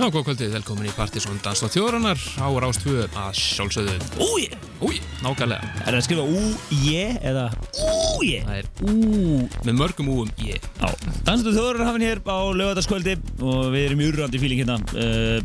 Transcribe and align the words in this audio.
Já, 0.00 0.06
góð 0.08 0.22
kvöldið, 0.30 0.54
velkomin 0.54 0.86
í 0.88 0.92
Partisón 0.96 1.36
Dansla 1.44 1.68
þjóðrannar 1.68 2.20
á 2.40 2.48
Rástvö 2.64 3.02
að 3.04 3.34
sjálfsögðu. 3.36 3.96
Úi, 4.24 4.46
Úi, 4.80 4.96
nákvæmlega. 5.20 5.60
Er 5.82 5.90
það 5.90 5.98
að 5.98 6.04
skrifa 6.06 6.24
ú-je 6.24 7.02
eða 7.20 7.42
ú-je? 7.84 8.38
Það 8.46 8.54
er 8.62 8.70
ú 8.80 8.94
með 9.66 9.76
mörgum 9.76 10.08
úum 10.14 10.30
ég 10.40 10.56
Já, 10.80 10.88
Dansandu 11.26 11.52
þjóður 11.52 11.82
hafinn 11.84 12.06
hér 12.06 12.22
á 12.24 12.38
lögataskvöldi 12.62 13.18
og 13.44 13.68
við 13.74 13.84
erum 13.90 14.00
í 14.00 14.08
urrandi 14.08 14.40
fíling 14.40 14.62
hérna. 14.62 14.78
Uh, 14.96 15.44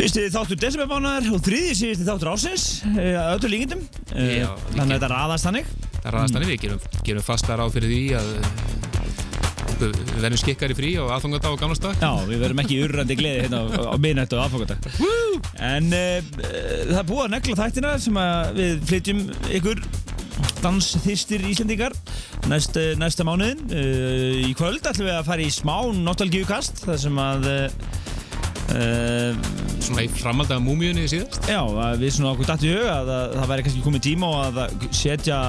Fyrsti 0.00 0.24
þáttur 0.32 0.62
desemberbánar 0.64 1.28
og 1.36 1.44
þriði 1.44 1.76
síðusti 1.76 2.08
þáttur 2.08 2.32
ásins 2.32 2.66
uh, 2.88 3.34
öllu 3.34 3.52
líkindum. 3.52 3.84
Já, 4.16 4.48
Þannig 4.72 4.86
að 4.86 4.96
þetta 4.96 5.12
raðast 5.12 5.50
þannig. 5.50 5.68
Það 6.00 6.08
er 6.08 6.18
aðstæðan 6.22 6.48
við, 6.54 6.58
gerum, 6.64 6.88
gerum 7.04 7.28
fasta 7.28 7.60
ráð 7.60 7.76
fyrir 7.76 7.92
því 7.92 8.02
að 8.16 8.75
við 9.80 10.22
verðum 10.22 10.40
skikkar 10.40 10.72
í 10.72 10.76
frí 10.78 10.90
á 10.96 11.04
aðfangadag 11.16 11.54
og 11.54 11.60
gamlastag 11.60 12.00
Já, 12.00 12.10
við 12.28 12.42
verðum 12.42 12.62
ekki 12.62 12.76
í 12.76 12.82
urrandi 12.86 13.16
gleði 13.18 13.44
hérna 13.44 13.60
á, 13.66 13.92
á 13.92 13.96
minnættu 14.00 14.38
og 14.38 14.44
aðfokkata 14.46 14.76
En 15.66 15.90
uh, 15.92 16.18
það 16.90 17.00
er 17.00 17.08
búið 17.10 17.24
að 17.26 17.32
negla 17.36 17.58
þættina 17.60 17.92
sem 18.02 18.20
við 18.56 18.84
flytjum 18.90 19.22
ykkur 19.58 19.82
dansþýstir 20.64 21.44
Íslendingar 21.50 21.96
næst, 22.50 22.78
uh, 22.80 22.94
næsta 23.00 23.26
mánuðin 23.26 23.62
uh, 23.70 24.48
Í 24.48 24.52
kvöld 24.58 24.82
ætlum 24.86 25.10
við 25.10 25.16
að 25.18 25.30
fara 25.30 25.46
í 25.46 25.52
smá 25.52 25.76
nostalgíukast 26.00 26.84
þar 26.86 27.00
sem 27.06 27.22
að 27.22 27.48
uh, 27.52 27.70
Svona 29.86 30.02
í 30.02 30.10
framald 30.10 30.50
af 30.50 30.60
múmiunni 30.64 31.06
síðast? 31.08 31.38
Já, 31.46 31.60
við 32.00 32.16
svona 32.16 32.32
okkur 32.34 32.48
dætt 32.48 32.64
í 32.66 32.72
hug 32.74 32.88
að, 32.90 33.12
að 33.14 33.34
það 33.36 33.50
væri 33.52 33.66
kannski 33.66 33.84
komið 33.84 34.06
tíma 34.08 34.30
á 34.32 34.36
að 34.48 34.86
setja 34.90 35.40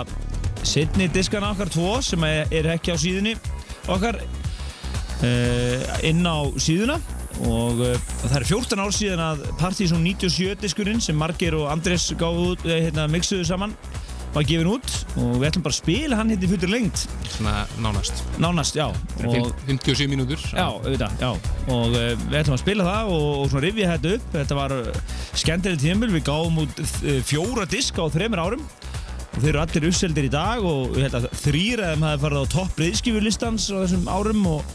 setni 0.67 1.08
diskana 1.11 1.53
okkar 1.53 1.72
tvo 1.72 1.98
sem 2.03 2.23
er, 2.28 2.50
er 2.53 2.67
ekki 2.75 2.94
á 2.94 2.98
síðunni 3.00 3.36
okkar 3.91 4.19
uh, 4.21 5.85
inn 6.05 6.25
á 6.25 6.38
síðuna. 6.59 6.97
Og 7.45 7.83
uh, 7.85 7.93
það 8.23 8.39
er 8.39 8.47
14 8.49 8.81
ár 8.81 8.95
síðan 8.95 9.23
að 9.23 9.45
Partizón 9.59 10.03
97 10.05 10.57
diskurinn 10.63 11.03
sem 11.03 11.17
Marger 11.17 11.57
og 11.59 11.69
Andrés 11.69 12.09
eh, 12.11 12.88
hérna, 12.88 13.05
mixuðu 13.11 13.45
saman 13.45 13.75
var 14.33 14.45
gefin 14.45 14.69
út. 14.69 14.88
Og 15.17 15.38
við 15.38 15.47
ætlum 15.52 15.65
bara 15.67 15.75
að 15.75 15.80
spila 15.80 16.17
hann 16.19 16.33
hérna 16.33 16.47
í 16.47 16.49
fullur 16.52 16.73
lengt 16.73 17.05
Svona 17.35 17.65
nánast. 17.81 18.23
Nánast, 18.41 18.77
já. 18.77 18.88
Og, 19.23 19.52
57 19.69 20.09
mínútur. 20.09 20.41
Já, 20.49 20.65
auðvitað, 20.65 21.21
já. 21.21 21.31
Og 21.73 21.93
við 21.93 22.38
ætlum 22.41 22.58
að 22.58 22.63
spila 22.65 22.89
það 22.89 23.13
og, 23.15 23.30
og 23.38 23.49
svona 23.53 23.65
rifja 23.67 23.93
þetta 23.93 24.15
upp. 24.17 24.27
Þetta 24.35 24.59
var 24.59 24.75
skemmtileg 25.38 25.81
tímul 25.85 26.13
við 26.17 26.27
gáum 26.27 26.61
út 26.65 26.83
fjóra 27.30 27.69
diska 27.69 28.05
á 28.05 28.08
þreymur 28.13 28.43
árum 28.47 28.67
og 29.38 29.43
þeir 29.43 29.52
eru 29.52 29.61
allir 29.61 29.85
uppseldir 29.91 30.25
í 30.25 30.33
dag 30.33 30.63
og 30.66 30.95
þrýra 31.43 31.91
þeim 31.91 32.05
hafi 32.07 32.21
farið 32.23 32.41
á 32.41 32.53
topp 32.55 32.80
reyðskifulistans 32.81 33.67
á 33.69 33.77
þessum 33.83 34.07
árum 34.09 34.47
og, 34.49 34.71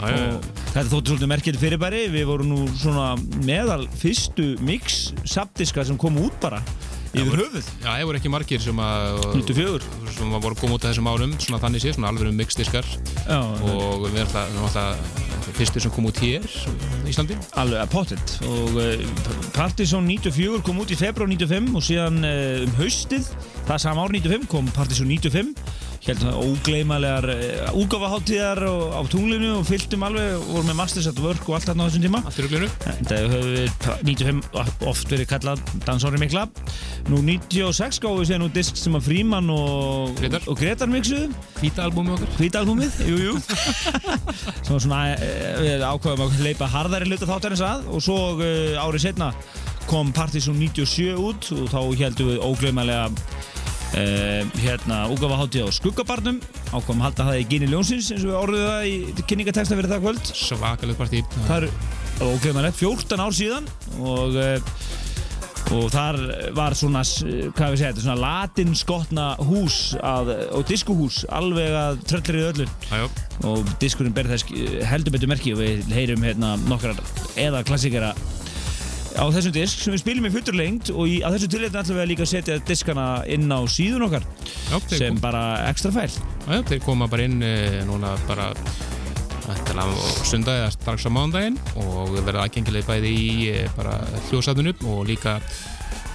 já. 0.00 0.08
og 0.10 0.48
þetta 0.72 0.86
þóttu 0.90 1.12
svolítið 1.12 1.30
merkilegt 1.30 1.62
fyrirbæri 1.62 2.00
við 2.10 2.26
vorum 2.32 2.50
nú 2.50 2.64
svona 2.80 3.12
meðal 3.46 3.84
fyrstu 4.00 4.56
mix 4.66 5.12
sabdiska 5.22 5.86
sem 5.86 6.00
kom 6.00 6.18
út 6.18 6.34
bara 6.42 6.58
yfir 7.14 7.42
höfuð? 7.42 7.70
Já, 7.80 7.88
það 7.88 8.04
voru 8.08 8.20
ekki 8.20 8.32
margir 8.32 8.62
sem 8.62 8.82
að 8.84 9.18
94 9.34 9.88
sem 10.14 10.36
að 10.36 10.46
voru 10.46 10.70
út 10.70 10.84
af 10.84 10.90
þessum 10.90 11.10
árum 11.10 11.34
svona 11.42 11.60
þannig 11.62 11.84
sé, 11.84 11.94
svona 11.96 12.12
alveg 12.12 12.30
um 12.30 12.38
mixdiskar. 12.38 12.86
Já, 13.26 13.40
og 13.40 14.06
við 14.06 14.22
erum 14.22 14.64
alltaf, 14.68 15.20
fyrstir 15.56 15.82
sem 15.82 15.92
kom 15.94 16.06
út 16.08 16.20
hér 16.22 16.46
í 16.46 17.10
Íslandi. 17.10 17.36
Alveg 17.58 17.82
að 17.82 17.92
pottet. 17.92 18.34
Og 18.46 18.78
uh, 18.78 19.04
Partizón 19.56 20.06
94 20.08 20.62
kom 20.66 20.80
út 20.82 20.92
í 20.92 20.98
februar 20.98 21.30
95 21.30 21.74
og 21.76 21.84
síðan 21.84 22.20
uh, 22.22 22.64
um 22.64 22.74
haustið 22.78 23.30
það 23.68 23.82
sam 23.82 24.00
ár 24.02 24.14
95 24.14 24.50
kom 24.50 24.70
Partizón 24.76 25.10
95 25.10 25.54
hérna 26.00 26.32
ógleimalegar 26.40 27.26
uh, 27.28 27.72
úgáfaháttíðar 27.76 28.62
á 28.64 29.00
tunglinu 29.12 29.50
og 29.58 29.66
fylltum 29.68 30.04
alveg 30.06 30.38
og 30.38 30.46
vorum 30.54 30.70
með 30.70 30.78
Masters 30.78 31.08
at 31.10 31.20
Work 31.20 31.48
og 31.48 31.58
allt 31.58 31.68
þarna 31.68 31.84
á 31.84 31.88
þessum 31.90 32.04
tíma. 32.06 32.22
Það 33.10 33.26
höfum 33.34 33.50
við 33.54 33.68
95 34.08 34.88
oft 34.88 35.12
verið 35.12 35.30
kallað 35.34 35.64
dansári 35.84 36.20
mikla. 36.22 36.46
Nú 37.10 37.20
96 37.26 38.00
gáðum 38.00 38.22
við 38.22 38.30
síðan 38.30 38.46
út 38.48 38.56
disk 38.56 38.80
sem 38.80 38.96
að 38.96 39.06
Fríman 39.10 39.52
og 39.52 40.14
Grétar. 40.20 40.46
og 40.48 40.60
Gretar 40.60 40.92
mixuðu. 40.92 41.30
Hvíta 41.60 41.84
albúmi 41.84 42.14
okkar. 42.16 42.32
Hvítalbúmið, 42.38 43.00
jú, 43.08 43.18
jú. 43.28 43.34
Sem 44.64 44.72
var 44.72 44.84
svona, 44.84 45.00
eh, 45.16 45.58
við 45.60 45.84
ákvaðum 45.84 46.24
að 46.26 46.44
leipa 46.46 46.68
harðari 46.70 47.10
hluta 47.10 47.28
þáttarins 47.28 47.64
að 47.64 47.90
og 47.92 48.04
svo 48.04 48.18
uh, 48.38 48.80
árið 48.80 49.10
setna 49.10 49.32
kom 49.90 50.12
Partizón 50.14 50.60
97 50.60 51.16
út 51.18 51.50
og 51.56 51.70
þá 51.72 51.80
heldum 51.98 52.30
við 52.30 52.44
ógleymalega 52.46 53.08
uh, 53.94 54.60
hérna 54.62 55.00
úgafa 55.12 55.40
hátíð 55.42 55.68
á 55.68 55.70
skuggabarnum. 55.78 56.40
Ákvaðum 56.70 57.02
að 57.02 57.06
halda 57.08 57.28
það 57.30 57.40
í 57.40 57.48
Gini 57.50 57.70
Ljónsins 57.70 58.12
eins 58.14 58.24
og 58.24 58.30
við 58.30 58.40
orðuðum 58.40 58.70
það 58.70 58.88
í 58.90 59.26
kynningateksta 59.26 59.78
fyrir 59.78 59.92
það 59.94 60.06
kvöld. 60.06 60.32
Svakaleg 60.44 61.00
partí 61.00 61.24
það 61.48 61.56
er 61.58 61.68
ógleymalegt, 62.20 62.80
14 62.80 63.24
ár 63.24 63.36
síðan 63.36 63.70
og 64.00 64.40
uh, 64.40 64.74
og 65.70 65.86
þar 65.92 66.16
var 66.56 66.74
svona, 66.78 67.02
hvað 67.04 67.74
við 67.74 67.80
segja, 67.80 67.90
þetta, 67.92 68.02
svona 68.02 68.20
latinskotna 68.24 69.26
hús 69.46 69.78
að, 70.02 70.32
og 70.56 70.64
diskuhús 70.70 71.20
alveg 71.30 71.76
að 71.78 72.00
tröllrið 72.10 72.48
öllu. 72.48 72.66
Já, 72.90 73.04
og 73.46 73.70
diskurinn 73.82 74.16
ber 74.16 74.30
þess 74.30 74.50
heldur 74.90 75.14
betur 75.14 75.30
merki 75.30 75.54
og 75.54 75.62
við 75.62 75.84
heyrum 75.94 76.26
hérna 76.26 76.56
nokkrar 76.66 76.98
eða 77.38 77.62
klassikera 77.68 78.14
á 79.16 79.24
þessum 79.32 79.54
disk 79.54 79.82
sem 79.82 79.94
við 79.94 80.04
spilum 80.04 80.28
í 80.28 80.32
fullur 80.34 80.58
lengt 80.58 80.92
og 80.92 81.10
í, 81.10 81.18
á 81.24 81.28
þessu 81.34 81.50
tilhættin 81.50 81.80
ætlum 81.82 81.98
við 81.98 82.04
að 82.04 82.10
líka 82.12 82.28
setja 82.28 82.60
diskana 82.68 83.08
inn 83.30 83.50
á 83.50 83.60
síðun 83.70 84.06
okkar 84.06 84.26
já, 84.70 84.78
sem 84.92 85.18
bara 85.22 85.42
ekstra 85.70 85.92
fæl 85.94 86.08
kom, 86.12 86.54
já, 86.54 86.62
þeir 86.70 86.82
koma 86.86 87.10
bara 87.10 87.26
inn 87.26 87.42
e, 87.42 87.54
núna 87.88 88.14
bara 88.28 88.50
sundag 90.24 90.60
eða 90.60 90.70
strax 90.74 91.06
á 91.08 91.10
mánudaginn 91.10 91.58
og 91.80 92.14
verða 92.22 92.46
aðgengileg 92.46 92.86
bæði 92.86 93.10
í 93.10 93.28
e, 93.50 93.66
bara 93.76 93.96
hljóðsatinu 94.28 94.74
og 94.92 95.02
líka 95.08 95.38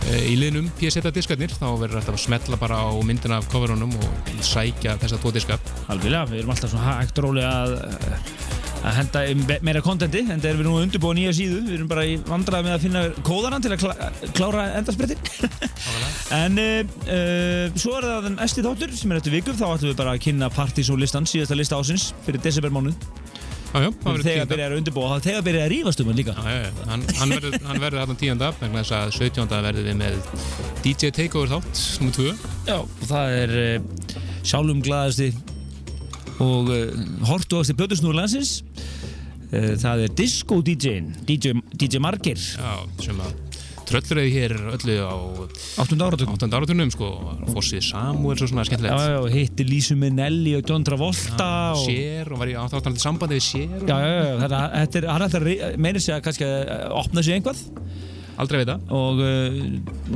e, 0.07 0.21
í 0.31 0.35
liðnum 0.39 0.69
PSeta 0.79 1.11
diskarnir. 1.13 1.51
Þá 1.51 1.67
verður 1.81 1.99
þetta 1.99 2.15
að 2.15 2.23
smetla 2.25 2.59
bara 2.61 2.79
á 2.79 2.91
myndina 3.03 3.41
af 3.41 3.49
coverunum 3.51 3.95
og 3.99 4.45
sækja 4.45 4.95
þessa 5.01 5.19
tvo 5.19 5.33
diska. 5.35 5.59
Alveg, 5.91 6.15
við 6.31 6.43
erum 6.43 6.55
alltaf 6.55 6.71
svona 6.71 6.99
hægt 7.01 7.23
róli 7.25 7.43
að 7.43 7.75
að 8.85 8.97
henda 8.99 9.23
meira 9.65 9.81
kontenti 9.85 10.21
en 10.23 10.41
það 10.41 10.49
erum 10.51 10.61
við 10.61 10.67
nú 10.69 10.75
undirbúið 10.83 11.17
nýja 11.19 11.33
síðu. 11.39 11.59
Við 11.65 11.77
erum 11.79 11.89
bara 11.91 12.05
í 12.05 12.15
vandraði 12.27 12.67
með 12.67 12.75
að 12.75 12.85
finna 12.85 13.03
kóðana 13.25 13.61
til 13.63 13.73
að 13.73 13.83
klá, 13.83 13.93
klára 14.37 14.65
endarsprettin 14.79 15.19
en 16.35 16.61
uh, 16.61 17.77
svo 17.77 17.97
er 17.97 18.09
það 18.09 18.31
næsti 18.35 18.65
þáttur 18.65 18.95
sem 18.95 19.13
er 19.13 19.21
eftir 19.21 19.35
vikur 19.35 19.57
þá 19.57 19.67
ætlum 19.71 19.91
við 19.91 19.99
bara 20.01 20.15
að 20.15 20.23
kynna 20.27 20.51
Partizón 20.53 21.01
listan 21.01 21.29
síðasta 21.29 21.57
lista 21.57 21.79
ásins 21.79 22.11
fyrir 22.25 22.43
verður 23.75 24.23
þegar 24.23 24.47
byrjar 24.47 24.71
að 24.71 24.79
undirbúa 24.79 25.15
og 25.17 25.23
þegar 25.25 25.41
byrjar 25.45 25.65
að 25.65 25.71
rífast 25.73 26.01
um 26.01 26.11
hann 26.11 26.19
líka. 26.19 26.35
Já, 26.37 26.45
já, 26.47 26.61
já. 26.63 26.85
Hann, 26.91 27.01
hann 27.19 27.33
verður, 27.81 27.97
þarna 27.99 28.15
tíunda 28.21 28.51
vegna 28.61 28.83
þess 28.83 28.95
að 28.95 29.17
17. 29.17 29.57
verður 29.65 29.89
við 29.89 29.97
með 29.99 30.19
DJ 30.85 31.11
Takeover 31.17 31.51
þátt, 31.57 31.81
nummer 31.99 32.15
2 32.15 32.29
Já, 32.69 32.77
og 32.77 33.03
það 33.09 33.35
er 33.41 33.57
uh, 33.65 34.23
sjálfum 34.45 34.85
glaðasti 34.85 35.54
og 36.43 36.71
uh, 36.71 37.07
hortuasti 37.29 37.75
blöðusnúr 37.77 38.17
landsins 38.17 38.59
uh, 39.53 39.73
það 39.79 40.05
er 40.07 40.15
Disco 40.17 40.61
DJ-in 40.65 41.13
DJ, 41.27 41.55
DJ 41.75 42.01
Margir 42.03 42.39
Já, 42.39 42.71
sem 43.03 43.19
að 43.23 43.41
tröllröði 43.85 44.31
hér 44.33 44.53
öllu 44.73 44.95
á 45.05 45.13
8. 45.83 45.97
áratökum 46.01 46.37
8. 46.39 46.49
áraturnum 46.57 46.91
sko, 46.93 47.11
Fossið 47.53 47.83
Samuels 47.85 48.41
og 48.41 48.49
svona 48.49 48.65
Já, 48.65 48.69
skemmtilegt 48.71 48.97
já, 48.97 49.13
já, 49.13 49.19
hitti 49.35 49.67
Lísu 49.67 49.97
Minnelli 49.99 50.55
og 50.57 50.65
John 50.69 50.85
Travolta 50.87 51.49
og... 51.75 51.85
Sér 51.85 52.31
og 52.33 52.41
var 52.41 52.51
í 52.51 52.57
áttalandi 52.59 53.03
sambandi 53.03 53.37
við 53.37 53.45
Sér 53.45 53.77
og 53.77 53.85
Já, 53.85 53.95
já, 54.01 54.11
já, 54.17 54.33
þetta, 54.41 54.63
þetta 54.79 55.01
er, 55.01 55.09
hann 55.13 55.27
ætlar 55.27 55.47
að 55.51 55.79
meina 55.85 56.01
sig 56.01 56.17
að 56.17 56.25
kannski 56.25 56.49
að 56.49 56.97
opna 57.03 57.25
sig 57.25 57.37
einhvað 57.37 57.63
aldrei 58.41 58.61
veit 58.61 58.71
það 58.73 58.93
og 58.95 59.23
uh, 59.23 59.59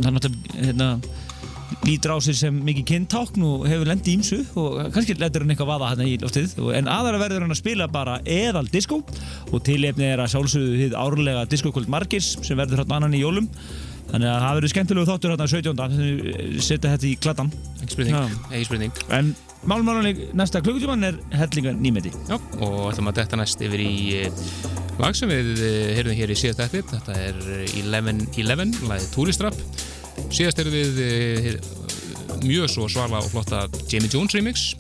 hann 0.04 0.18
náttúrulega 0.18 0.66
hérna, 0.66 0.90
lítur 1.88 2.16
á 2.16 2.18
sig 2.24 2.36
sem 2.38 2.56
mikið 2.66 2.88
kyntákn 2.92 3.46
og 3.48 3.68
hefur 3.70 3.90
lendið 3.90 4.16
ímsu 4.18 4.40
og 4.60 4.80
kannski 4.94 5.16
letur 5.20 5.46
hann 5.46 5.54
eitthvað 5.54 5.72
vaða 5.74 5.92
hann 5.94 6.06
í 6.06 6.16
loftið. 6.22 6.56
En 6.76 6.90
aðra 6.92 7.22
verður 7.22 7.46
hann 7.46 7.56
að 7.56 7.62
spila 7.62 7.90
bara 7.92 8.20
eðal 8.28 8.68
disco 8.72 9.02
og 9.50 9.62
tilefni 9.66 10.10
er 10.12 10.24
að 10.24 10.34
sjálfsögðu 10.36 10.80
hið 10.84 10.98
árlega 11.00 11.46
diskokvöld 11.52 11.92
Margis 11.92 12.34
sem 12.44 12.60
verður 12.60 12.84
hann 12.84 12.98
annan 13.00 13.16
í 13.18 13.24
jólum. 13.24 13.48
Þannig 14.10 14.32
að 14.32 14.40
það 14.42 14.56
verður 14.58 14.74
skemmtilegu 14.74 15.10
þáttur 15.10 15.36
hann 15.36 15.52
17. 15.52 15.76
þannig 15.78 16.00
að 16.02 16.48
við 16.56 16.64
setja 16.66 16.96
þetta 16.96 17.08
í 17.08 17.14
kladdan 17.22 17.52
ekki 17.84 17.96
spurning, 18.66 19.02
en 19.14 19.30
málmálanleik 19.70 20.22
næsta 20.38 20.64
klukkutíman 20.66 21.06
er 21.06 21.20
hellinga 21.36 21.76
nýmeti. 21.78 22.14
Og 22.32 22.90
ætlum 22.90 23.12
að 23.12 23.20
detta 23.22 23.38
næst 23.38 23.62
yfir 23.62 23.84
í 23.84 23.94
eh, 24.24 24.50
lag 24.98 25.18
sem 25.18 25.30
við 25.30 25.62
eh, 25.62 25.94
heyrðum 25.98 26.18
hér 26.18 26.34
í 26.34 26.40
síðast 26.42 26.66
eftir 26.66 26.88
þetta 26.90 27.18
er 27.22 27.40
eh, 27.60 27.78
11-11 27.84 28.82
lagið 28.90 29.10
Touristrap 29.14 29.62
síðast 30.34 30.62
erum 30.62 30.76
við 30.76 31.02
eh, 31.06 31.52
mjög 32.46 32.72
svo 32.74 32.88
svala 32.92 33.22
og 33.22 33.30
flotta 33.34 33.66
Jamie 33.92 34.12
Jones 34.12 34.36
remix. 34.38 34.72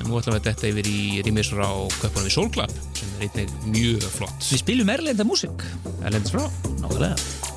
En 0.00 0.08
nú 0.08 0.18
ætlum 0.18 0.36
við 0.36 0.40
að 0.40 0.48
detta 0.50 0.70
yfir 0.70 0.90
í 0.90 1.22
remix 1.26 1.52
frá 1.52 1.66
köpunum 2.00 2.28
við 2.28 2.36
Soul 2.36 2.50
Club 2.54 2.76
sem 2.98 3.16
er 3.18 3.28
einnig 3.28 3.56
mjög 3.70 4.10
flott. 4.18 4.50
Við 4.50 4.64
spilum 4.64 4.92
erlenda 4.96 5.26
músik 5.28 5.66
Erlendis 6.02 6.34
frá. 6.34 6.46
Nákvæmlega 6.82 7.51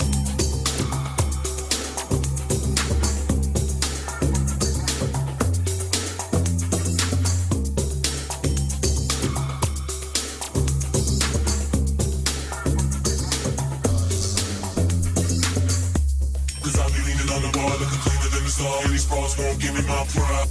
give 19.60 19.74
me 19.74 19.82
my 19.82 20.06
pride. 20.14 20.48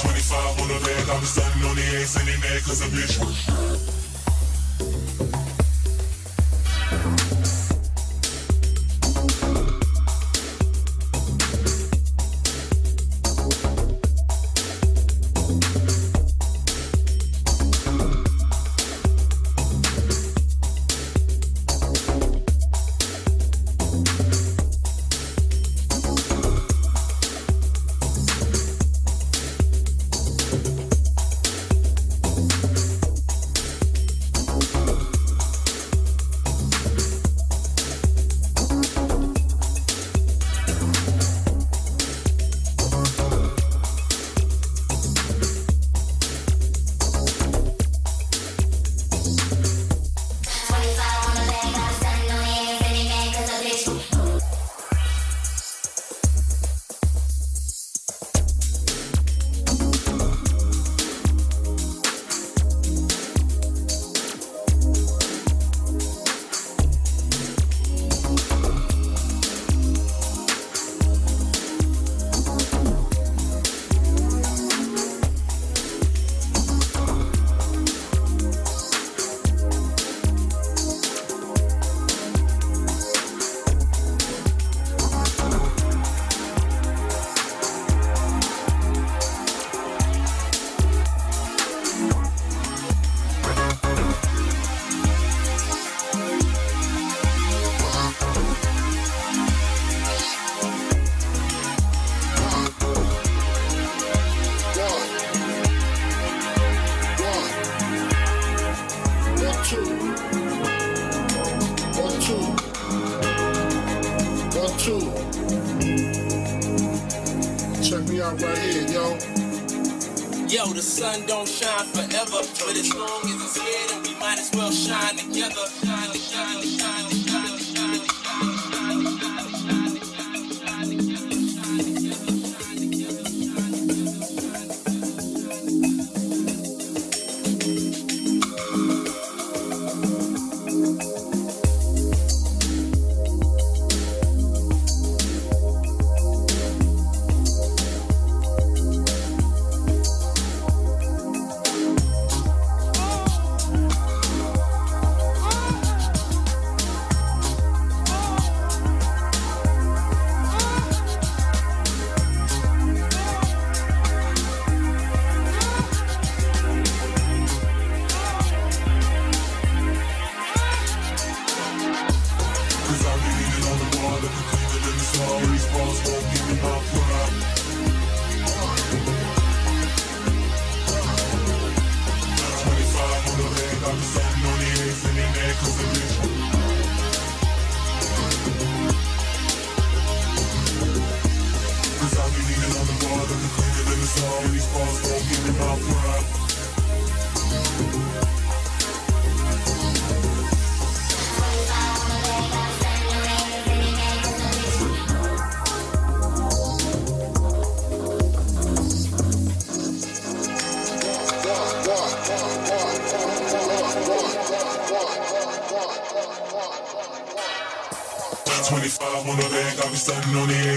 25 0.00 0.60
on 0.60 0.68
the 0.68 0.78
I'm 1.10 1.24
on 1.64 1.74
the 1.74 1.82
the 2.06 2.62
cause 2.64 2.82
a 2.82 2.88
bitch. 2.90 4.11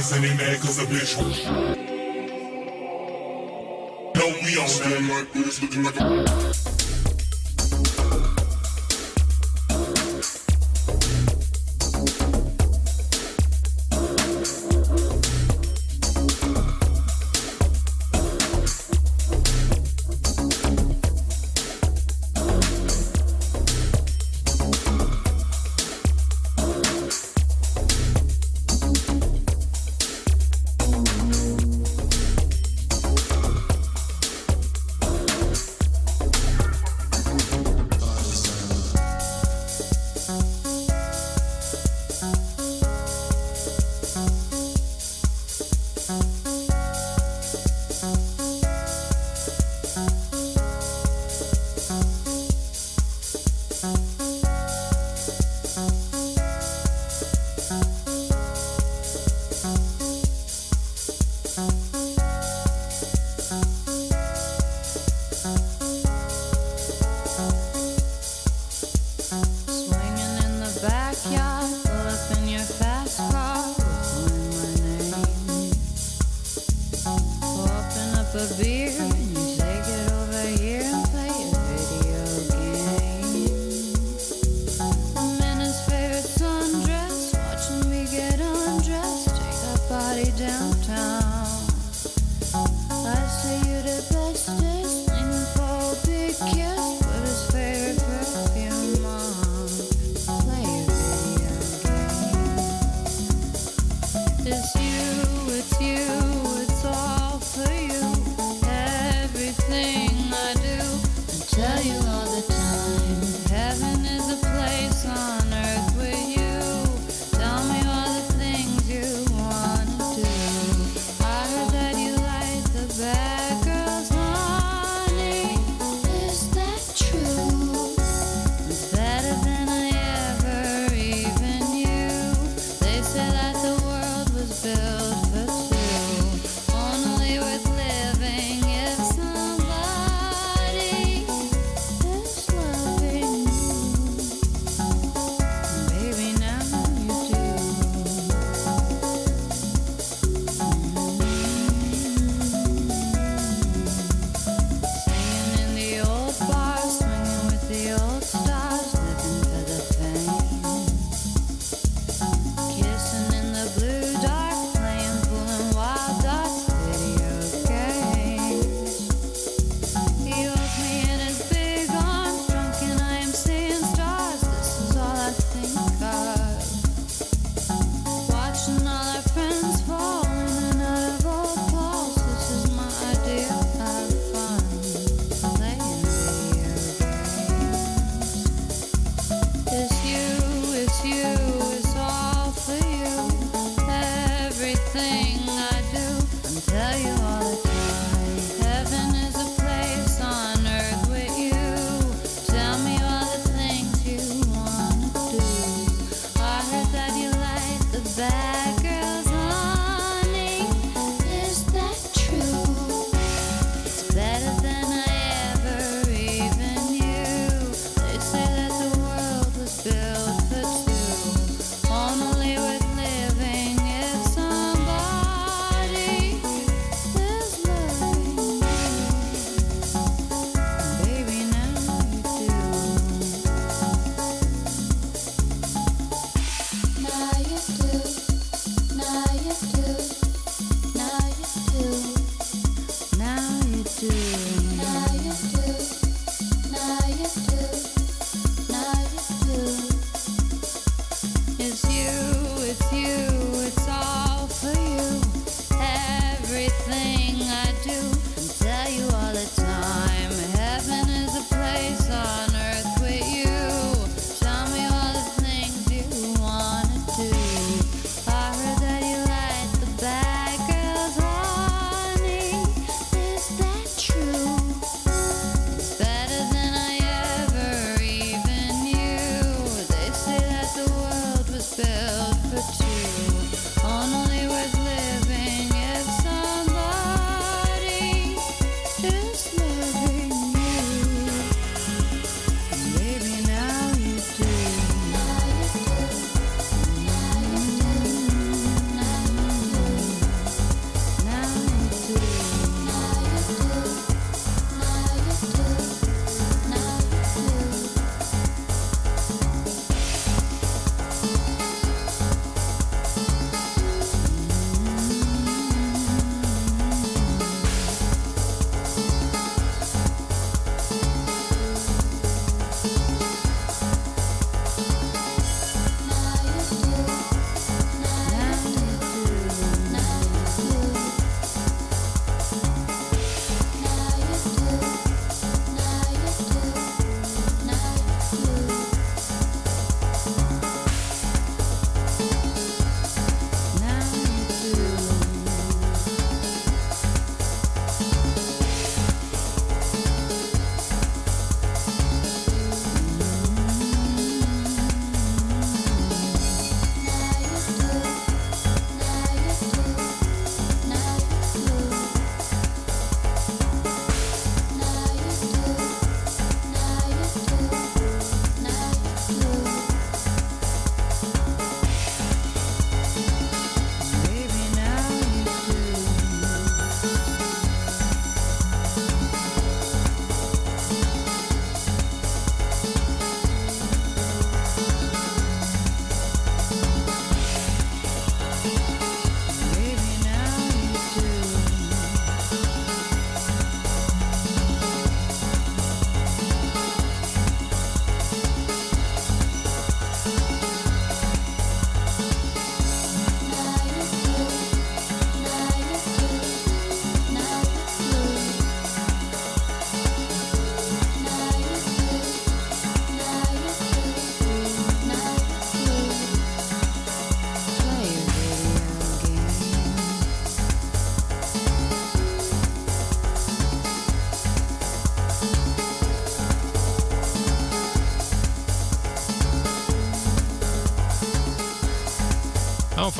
sending 0.05 0.37
mad 0.37 0.59
cause 0.61 0.77
a 0.77 0.85
bitch. 0.85 1.17
No, 4.15 4.25
we 4.43 4.55
like 5.07 5.33
that. 5.33 5.61
Looking 5.63 5.83
like 5.83 5.99
a. 5.99 6.34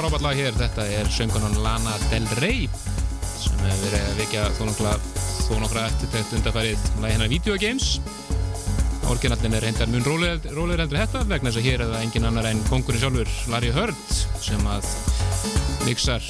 frábært 0.05 0.21
lag 0.21 0.38
hér, 0.38 0.53
þetta 0.53 0.83
er 1.00 1.07
söngunan 1.09 1.55
Lana 1.63 1.95
Del 2.12 2.25
Rey 2.38 2.67
sem 3.39 3.62
hefur 3.63 3.88
verið 3.88 4.03
að 4.03 4.19
vikja 4.19 4.41
þó 4.53 4.59
nokkla 4.67 4.91
þó 5.47 5.53
nokkra 5.63 5.85
eftirtækt 5.88 6.33
undarfærið 6.38 6.83
lagi 7.01 7.15
hennar 7.15 7.31
Video 7.31 7.55
Games. 7.57 7.88
Orginallin 9.09 9.55
er 9.57 9.65
reyndar 9.65 9.89
mun 9.89 10.05
rólegur 10.05 10.83
heldur 10.83 11.00
þetta 11.00 11.24
vegna 11.25 11.50
þess 11.50 11.62
að 11.62 11.65
hér 11.65 11.83
er 11.88 11.89
það 11.89 12.03
engin 12.05 12.27
annar 12.29 12.50
en 12.51 12.62
kongurinn 12.67 13.01
sjálfur 13.01 13.31
Larry 13.50 13.71
Heard 13.74 14.13
sem 14.45 14.69
að 14.69 14.91
mixar 15.88 16.27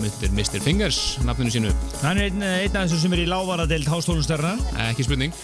myndir 0.00 0.32
Mr. 0.32 0.64
Fingers 0.64 1.02
nafninu 1.28 1.52
sínu. 1.52 1.74
Hann 2.00 2.22
er 2.22 2.30
einn, 2.30 2.46
einn 2.48 2.78
af 2.80 2.86
þessum 2.86 3.02
sem 3.02 3.18
er 3.18 3.24
í 3.26 3.28
lávaradeild 3.28 3.92
hástólunstörna 3.92 4.54
Ekki 4.86 5.04
spurning. 5.04 5.36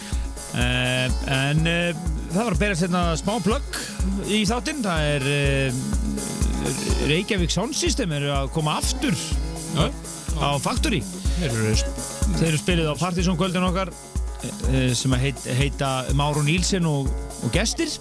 Uh, 0.55 1.13
En 1.29 1.69
uh, 1.69 2.07
það 2.33 2.41
var 2.41 2.57
að 2.57 2.65
berast 2.65 2.87
hérna 2.87 3.05
smá 3.21 3.37
plugg 3.45 3.79
í 4.25 4.41
þáttinn. 4.49 4.81
Það 4.87 5.13
er 5.19 5.29
uh, 5.35 5.94
Reykjavík 7.09 7.53
Sound 7.53 7.77
System 7.77 8.13
eru 8.17 8.31
að 8.33 8.51
koma 8.55 8.79
aftur 8.81 9.15
Já, 9.75 9.89
á 10.41 10.49
Factory. 10.63 11.03
Þeir 11.39 12.49
eru 12.49 12.61
spilið 12.61 12.89
á 12.89 12.95
Partizón 12.97 13.39
kvöldin 13.39 13.67
okkar 13.67 13.91
eh, 14.73 14.93
sem 14.97 15.13
að 15.13 15.27
heit, 15.29 15.49
heita 15.59 15.91
Máru 16.17 16.45
Nílsen 16.47 16.87
og, 16.89 17.11
og 17.45 17.53
gestir. 17.55 17.93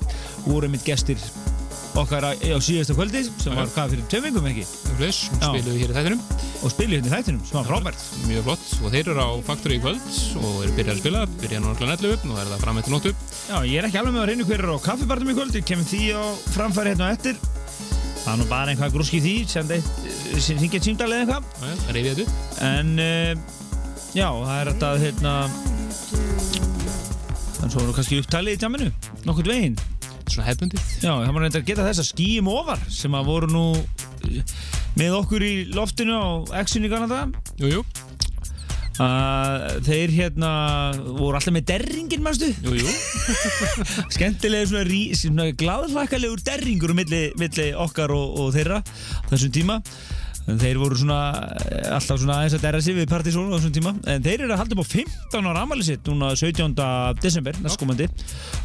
Voru 0.46 0.70
mitt 0.72 0.86
gestir 0.88 1.20
okkar 2.00 2.26
á, 2.26 2.32
síðasta 2.64 2.96
kvöldi 2.98 3.22
sem 3.28 3.54
var 3.54 3.68
hvað 3.76 3.92
fyrir 3.94 4.08
tveim 4.10 4.24
vingum 4.30 4.48
ekki? 4.50 4.64
Flis, 4.98 5.20
spiluðu 5.36 5.76
hér 5.78 5.94
í 5.94 5.98
þættinum. 5.98 6.24
Og 6.64 6.74
spilið 6.74 6.96
hérna 6.98 7.10
í 7.10 7.14
þættinum 7.14 7.46
sem 7.50 7.60
var 7.60 7.68
frábært. 7.70 8.06
Mjög 8.30 8.48
flott. 8.48 8.68
Og 8.80 8.94
þeir 8.96 9.12
eru 9.14 9.26
á 9.28 9.30
Factory 9.50 9.78
í 9.78 9.84
kvöld 9.84 10.20
og 10.42 10.54
eru 10.64 10.78
byrjað 10.78 10.94
að 10.96 11.02
spila, 11.04 11.26
byrjað 11.44 11.66
náttúrulega 11.68 11.98
netlu 11.98 12.14
upp 12.16 12.30
og 12.32 12.40
er 12.40 12.54
það 12.54 12.64
fram 12.66 12.80
eftir 12.82 12.96
nóttu. 12.96 13.16
Já, 13.44 13.58
ég 13.68 13.76
er 13.82 13.90
ekki 13.90 14.02
alveg 14.02 14.16
með 14.16 14.24
að 14.24 14.32
reyna 14.32 14.48
hver 14.50 14.64
er 14.64 14.74
á 14.74 14.86
kaffibartum 14.88 15.34
í 15.34 15.38
kvöld 15.38 15.60
ég 15.60 15.68
kemur 15.70 15.90
því 15.92 16.04
á 16.16 16.24
framfæri 16.56 16.96
hérna 16.96 17.12
eftir 17.14 17.38
það 18.24 18.32
er 18.34 18.40
nú 18.40 18.48
bara 18.50 18.74
einhvað 18.74 18.96
grúski 18.96 19.20
í 19.20 19.24
því 19.24 19.36
sem 19.52 20.60
símdal 20.64 21.12
eða 21.12 21.24
eitthvað. 21.24 21.44
Reyfið 21.96 22.22
þetta 22.24 22.70
en 22.70 22.94
uh, 23.04 23.32
já, 24.16 24.28
það 24.28 24.56
er 24.60 24.72
þetta 24.72 24.92
hérna 25.04 25.34
en 27.64 27.72
svo 27.72 27.82
er 27.82 27.88
nú 27.88 27.96
kannski 27.96 28.22
upptalið 28.24 28.58
í 28.58 28.62
tjáminu 28.64 28.90
nokkurn 29.28 29.52
veginn. 29.54 29.78
Svona 30.24 30.48
hefbundið 30.48 30.84
Já, 31.04 31.12
það 31.12 31.30
maður 31.34 31.44
reyndar 31.46 31.62
að 31.62 31.68
geta 31.68 31.86
þess 31.90 32.02
að 32.04 32.10
skýjum 32.14 32.50
ofar 32.54 32.84
sem 32.96 33.16
að 33.18 33.28
voru 33.28 33.50
nú 33.52 33.64
eh, 33.76 34.54
með 35.00 35.18
okkur 35.20 35.44
í 35.44 35.54
loftinu 35.76 36.16
á 36.16 36.28
X-inu 36.64 36.88
í 36.88 36.94
Kanada. 36.94 37.26
Jú, 37.60 37.84
að 39.02 39.86
þeir 39.88 40.12
hérna 40.14 40.50
voru 41.18 41.38
alltaf 41.38 41.54
með 41.56 41.70
derringin, 41.72 42.22
mannstu 42.26 42.52
jú, 42.62 42.76
jú. 42.78 42.96
Skemmtilega 44.16 44.70
svona, 44.70 45.06
svona 45.18 45.48
gladhlakalegur 45.58 46.44
derringur 46.46 46.94
um 46.94 47.02
milli, 47.02 47.24
milli 47.40 47.72
okkar 47.74 48.14
og, 48.14 48.36
og 48.44 48.52
þeirra 48.58 48.84
þessum 49.32 49.56
tíma. 49.56 49.80
En 50.44 50.58
þeir 50.60 50.76
voru 50.82 50.98
svona 51.00 51.20
eh, 51.70 51.86
alltaf 51.96 52.20
svona 52.20 52.42
aðeins 52.42 52.58
að 52.58 52.64
derra 52.66 52.82
sig 52.84 52.98
við 52.98 53.08
Partizón 53.08 53.48
á 53.48 53.56
þessum 53.56 53.76
tíma. 53.78 53.94
En 54.12 54.24
þeir 54.26 54.44
eru 54.44 54.52
að 54.52 54.60
halda 54.60 54.76
upp 54.76 54.84
á 54.84 54.88
15 54.92 55.48
ára 55.48 55.64
ammali 55.64 55.86
sitt 55.88 56.10
núna 56.10 56.34
17. 56.36 56.76
desember 57.24 57.60
næstkomandi. 57.64 58.10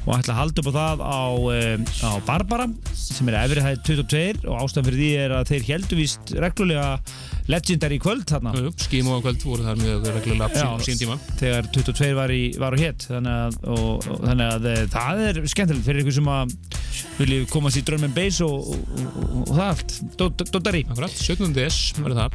Og 0.03 0.17
ætla 0.17 0.35
að 0.35 0.41
halda 0.41 0.65
upp 0.65 0.71
á 0.75 0.79
það 0.79 1.05
á, 1.07 1.23
eh, 1.55 1.77
á 2.03 2.11
Barbara 2.27 2.67
sem 2.99 3.31
er 3.31 3.39
efrið 3.45 3.69
hæð 3.69 3.79
22 3.87 4.49
og 4.51 4.65
ástæðan 4.65 4.89
fyrir 4.89 5.03
því 5.05 5.13
er 5.23 5.37
að 5.39 5.53
þeir 5.53 5.69
heldu 5.71 6.01
víst 6.01 6.35
reglulega 6.35 6.91
legendary 7.49 7.97
kvöld 8.03 8.27
þarna. 8.29 8.53
Jú, 8.57 8.67
jú, 8.69 8.73
skím 8.85 9.09
og 9.13 9.23
kvöld 9.25 9.45
voru 9.49 9.65
þar 9.65 9.79
mjög 9.81 10.09
reglulega 10.19 10.65
á 10.69 10.77
sín 10.85 10.99
tíma. 11.01 11.17
þegar 11.41 11.69
22 11.73 12.11
var, 12.19 12.33
í, 12.35 12.43
var 12.61 12.77
á 12.77 12.79
hétt 12.81 13.07
þannig 13.09 13.33
að, 13.33 13.57
þannig 14.27 14.53
að 14.53 14.69
eh, 14.73 14.83
það 14.93 15.23
er 15.29 15.41
skemmtilegt 15.49 15.87
fyrir 15.89 16.03
ykkur 16.05 16.17
sem 16.19 16.29
að 16.35 16.53
vilji 17.19 17.39
komast 17.51 17.79
í 17.79 17.83
drum 17.87 18.05
and 18.07 18.15
bass 18.15 18.41
og, 18.45 18.69
og, 18.75 18.93
og, 18.99 19.33
og 19.47 19.53
það 19.55 19.65
allt. 19.69 19.95
Dó- 20.19 20.31
Dóttari 20.39 20.83
Akkurat, 20.89 21.15
17. 21.15 21.53
des 21.57 21.79
verður 21.99 22.21
það. 22.21 22.31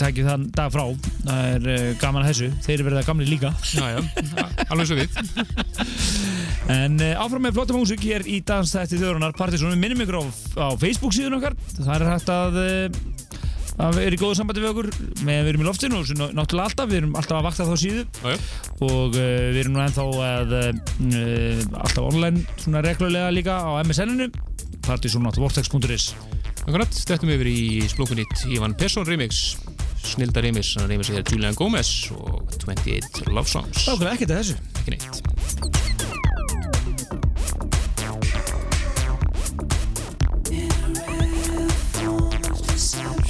Takið 0.00 0.28
þann 0.30 0.46
dag 0.54 0.72
frá. 0.74 0.84
Það 1.24 1.48
er 1.52 1.68
uh, 1.74 1.86
gaman 2.00 2.24
að 2.24 2.30
þessu. 2.32 2.48
Þeir 2.64 2.74
eru 2.78 2.88
verið 2.88 3.08
gamli 3.10 3.28
líka. 3.28 3.52
Já, 3.74 3.86
já, 3.94 4.00
alveg 4.70 4.90
svo 4.90 5.00
við. 5.02 5.08
En 6.72 6.94
uh, 6.96 7.10
áfram 7.20 7.42
með 7.44 7.58
flotta 7.58 7.74
músík 7.76 8.00
hér 8.06 8.22
í 8.24 8.38
dansþætti 8.48 8.96
þjóðrunar 8.96 9.34
Partizón 9.36 9.74
við 9.74 9.82
minnum 9.82 10.00
ykkur 10.06 10.16
á, 10.16 10.24
á 10.64 10.68
Facebook 10.80 11.12
síðun 11.12 11.36
okkar. 11.36 11.56
Það 11.76 11.90
er 11.98 12.04
hægt 12.08 12.30
að 12.32 12.56
að 13.82 13.98
vera 13.98 14.14
í 14.14 14.20
góðu 14.20 14.38
sambandi 14.38 14.62
við 14.62 14.70
okkur. 14.72 14.88
Með 15.26 15.36
að 15.40 15.44
við 15.44 15.52
erum 15.52 15.64
í 15.64 15.68
loftinu 15.68 16.00
og 16.00 16.04
náttúrulega 16.36 16.66
alltaf 16.68 16.90
við 16.90 17.00
erum 17.00 17.16
alltaf 17.18 17.38
að 17.38 17.46
vakta 17.48 17.68
þá 17.68 17.74
síðu. 17.82 18.02
Æjö. 18.24 18.36
og 18.88 19.18
uh, 19.18 19.28
við 19.50 19.60
erum 19.64 19.74
nú 19.76 19.84
ennþá 19.84 20.04
að, 20.28 20.56
uh, 20.60 21.78
alltaf 21.82 22.04
online 22.04 22.82
reglulega 22.84 23.34
líka 23.34 23.58
á 23.58 23.70
MSN-inu 23.82 24.30
partysónu.vortex.is 24.84 26.12
Akkurat, 26.64 26.92
stefnum 26.96 27.28
við 27.28 27.36
yfir 27.42 27.48
í 27.50 27.88
splókunit 27.92 28.44
Ivan 28.48 28.74
Persson 28.78 29.04
remix. 29.04 29.56
Snilda 30.04 30.40
remix, 30.44 30.74
hann 30.78 30.88
remixið 30.88 31.20
er 31.20 31.24
Julian 31.28 31.56
Gómez 31.58 31.90
og 32.16 32.44
28 32.64 33.28
Love 33.32 33.48
Songs. 33.50 33.84
Þá 33.84 33.92
kannu 33.98 34.12
ekki 34.14 34.28
þetta 34.28 34.40
þessu. 34.40 34.56
Ekki 34.80 34.90
neitt. 34.96 35.14
Sound. 42.74 43.23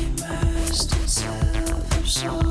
Immersed 0.00 0.92
in 0.96 1.06
self-absorption. 1.06 2.49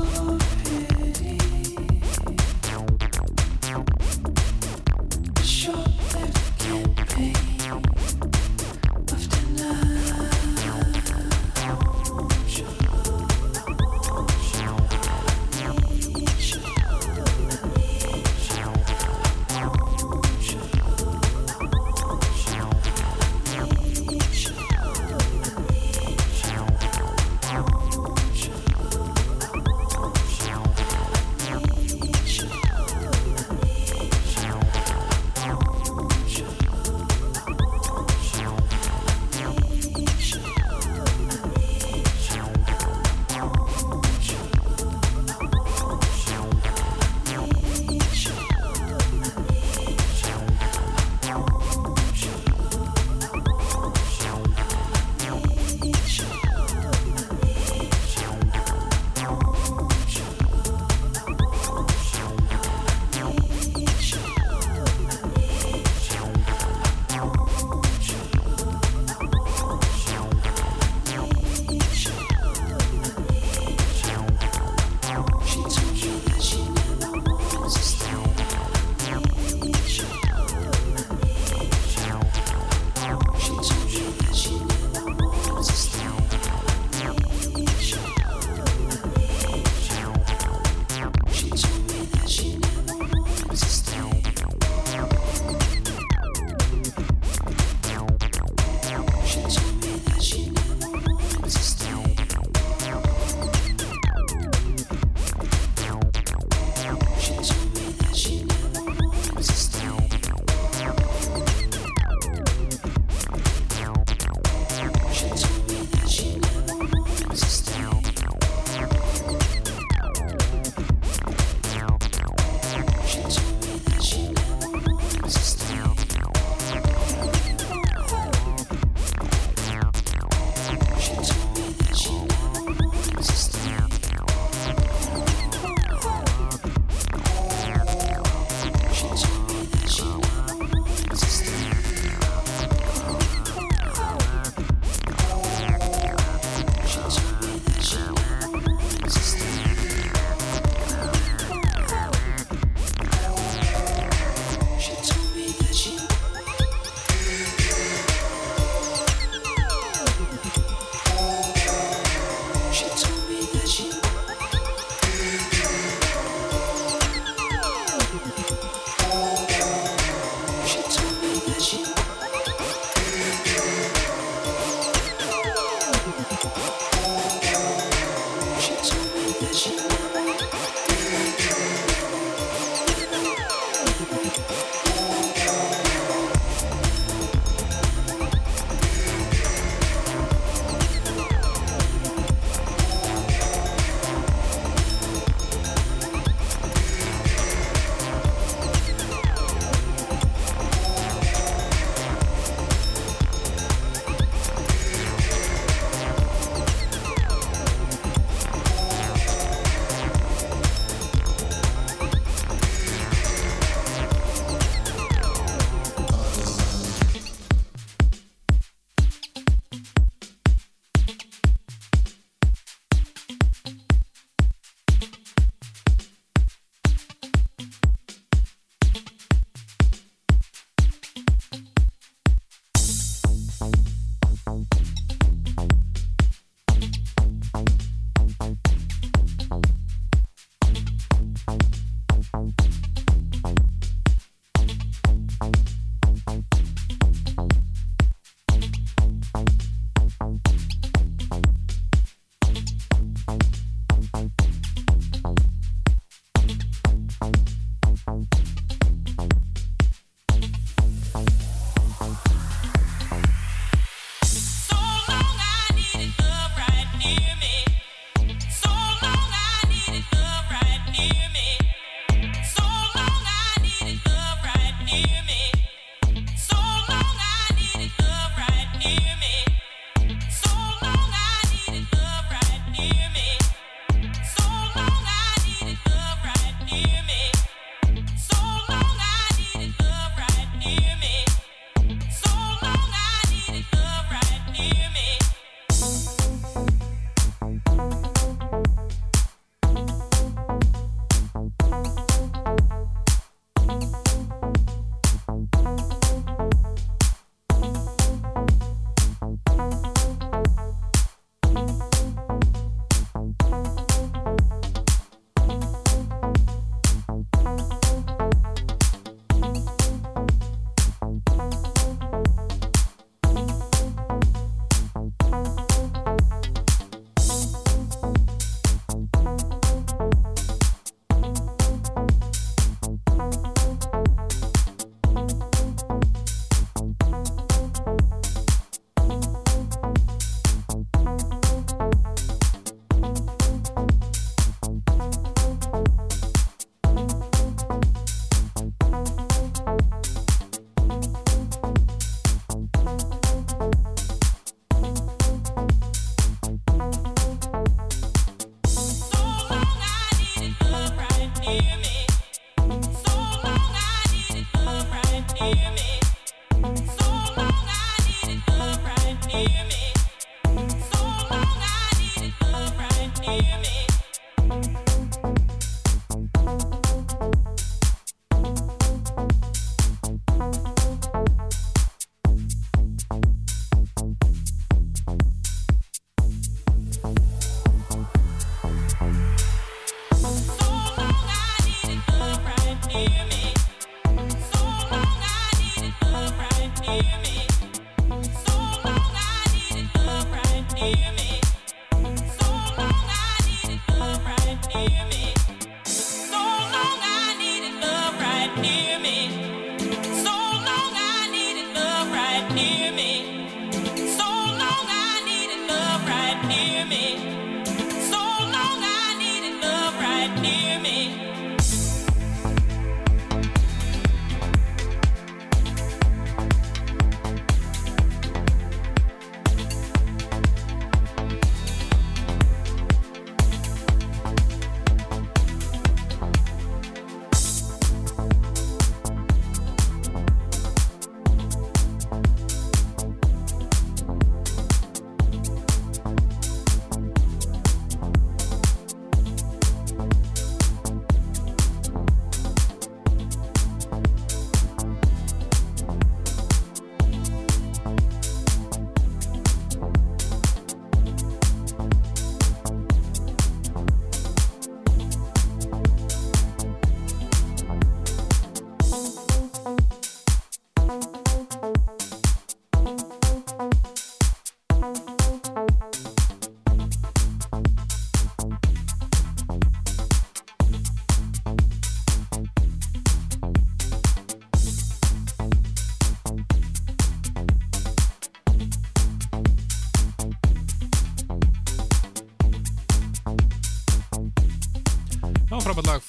emotions. 99.36 99.69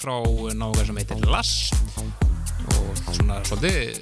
Frá 0.01 0.17
nága 0.57 0.85
sem 0.87 0.97
heitir 1.01 1.25
Lass. 1.29 1.71
Og 2.71 3.01
svona 3.15 3.41
svolítið 3.47 3.99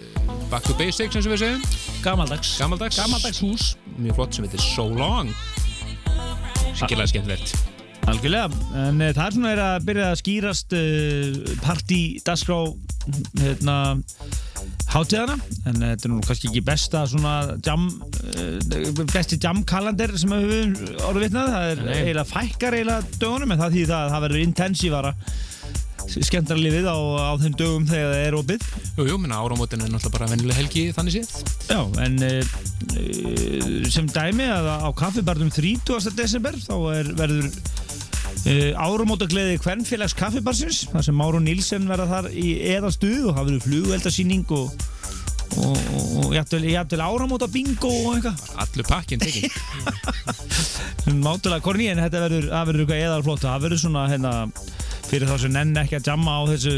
back 0.51 0.67
to 0.67 0.75
basics 0.79 1.17
eins 1.17 1.25
og 1.25 1.33
við 1.35 1.43
segjum. 1.43 1.65
Gamaldags. 2.05 2.53
Gamaldags, 2.59 2.99
Gamaldags 3.01 3.41
hús. 3.43 3.73
Mjög 3.99 4.21
flott 4.21 4.37
sem 4.37 4.47
heitir 4.47 4.63
So 4.63 4.87
Long. 4.87 5.33
Sikkilega 6.79 7.11
skemmtilegt. 7.11 7.57
Algjörlega, 8.09 8.47
en 8.79 9.03
uh, 9.03 9.09
það 9.13 9.25
er 9.25 9.33
svona 9.35 9.49
er 9.51 9.59
að 9.61 9.83
byrja 9.85 10.05
að 10.09 10.19
skýrast 10.21 10.73
uh, 10.73 11.57
partí 11.61 11.99
dagskrá 12.25 12.55
hérna 13.37 13.75
hátíðana, 14.89 15.35
en 15.69 15.77
þetta 15.83 16.07
er 16.07 16.11
nú 16.13 16.21
kannski 16.25 16.49
ekki 16.49 16.63
besta 16.65 17.03
svona 17.09 17.33
jam 17.65 17.85
besti 19.11 19.37
jamkalender 19.41 20.15
sem 20.17 20.33
við 20.33 20.79
orðið 21.05 21.27
vitnað, 21.27 21.53
það 21.53 21.69
er 21.69 21.83
eiginlega 21.99 22.25
fækkar 22.31 22.77
eiginlega 22.79 23.19
dögunum, 23.21 23.53
en 23.53 23.61
það 23.61 23.77
þýðir 23.77 23.91
það 23.91 24.01
að 24.01 24.13
það 24.15 24.25
verður 24.25 24.45
intensívara 24.47 25.13
skemmtara 26.09 26.59
lífið 26.59 26.87
á, 26.89 26.97
á 26.97 27.33
þeim 27.41 27.55
dögum 27.59 27.85
þegar 27.89 28.13
það 28.13 28.25
er 28.25 28.37
opið. 28.39 28.65
Jú, 28.97 29.05
jú, 29.11 29.17
minna 29.21 29.39
áramótin 29.43 29.83
er 29.83 29.91
náttúrulega 29.91 30.15
bara 30.15 30.29
vennileg 30.31 30.59
helgi 30.59 30.85
þannig 30.95 31.17
séð. 31.19 31.29
Já, 31.69 31.81
en 32.05 32.17
uh, 32.25 33.89
sem 33.93 34.09
dæmi 34.09 34.49
að 34.49 34.69
á 34.69 34.89
kaffibarnum 34.97 35.51
30. 35.53 36.11
desember 36.17 36.57
þá 36.63 36.75
er, 36.97 37.11
verður 37.19 37.49
uh, 37.49 38.85
árumótagleði 38.85 39.59
Kvennfélags 39.63 40.17
kaffibarsins 40.17 40.85
þar 40.93 41.05
sem 41.09 41.19
Máru 41.19 41.41
Nílsen 41.43 41.89
verða 41.89 42.09
þar 42.13 42.31
í 42.33 42.55
eðalstuð 42.73 43.29
og 43.29 43.37
það 43.37 43.51
verður 43.51 43.65
flugveldarsýning 43.67 44.55
og, 44.57 44.83
og, 45.59 45.79
og 46.23 46.35
jafnvel, 46.37 46.65
jafnvel 46.73 47.05
áramóta 47.05 47.49
bingo 47.51 47.93
og 48.03 48.17
eitthvað. 48.17 48.43
Allur 48.65 48.89
pakkin 48.89 49.21
tekinn. 49.21 49.53
Mátulega 51.23 51.63
korni 51.65 51.89
en 51.93 52.01
þetta 52.03 52.27
verður 52.27 52.83
eitthvað 52.83 53.07
eðalflott 53.07 53.45
það 53.45 53.65
verður 53.67 53.83
svona 53.85 54.09
hérna 54.11 54.35
fyrir 55.09 55.29
þá 55.29 55.35
sem 55.41 55.53
nenn 55.55 55.81
ekki 55.81 55.99
að 55.99 56.11
jamma 56.11 56.37
á 56.37 56.41
þessu 56.51 56.75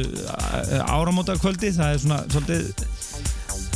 áramóta 0.88 1.38
kvöldi 1.42 1.74
það 1.76 1.94
er 1.96 2.04
svona 2.06 2.24
svolítið 2.32 2.90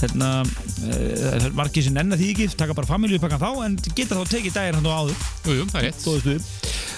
hérna 0.01 0.29
uh, 0.43 1.45
margir 1.55 1.85
sem 1.85 1.95
nenn 1.95 2.13
að 2.13 2.21
því 2.21 2.31
ekki 2.33 2.47
taka 2.59 2.75
bara 2.77 2.89
familíupakkan 2.89 3.41
þá 3.41 3.51
en 3.65 3.77
geta 3.95 4.17
þá 4.17 4.33
tekið 4.33 4.57
daginn 4.57 4.79
hann 4.79 4.89
og 4.89 4.97
áður 4.99 5.21
Jú, 5.45 5.55
jú, 5.59 5.67
það 5.71 5.79
er 5.79 5.87
rétt 5.89 6.07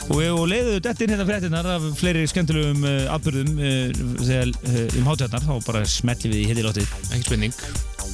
og, 0.07 0.21
og 0.23 0.45
leiðu 0.49 0.77
dettin 0.83 1.13
hérna 1.13 1.27
fréttinnar 1.27 1.69
af 1.75 1.85
fleiri 1.99 2.23
skemmtilegum 2.31 2.87
uh, 2.87 3.11
atbyrðum 3.15 3.53
uh, 3.59 4.01
þegar 4.23 4.53
uh, 4.55 4.81
um 5.01 5.11
hátjarnar 5.11 5.45
þá 5.45 5.53
bara 5.67 5.83
smelli 5.89 6.33
við 6.33 6.41
í 6.41 6.47
hittilóttið 6.51 6.97
Ekki 7.11 7.27
spurning 7.27 7.61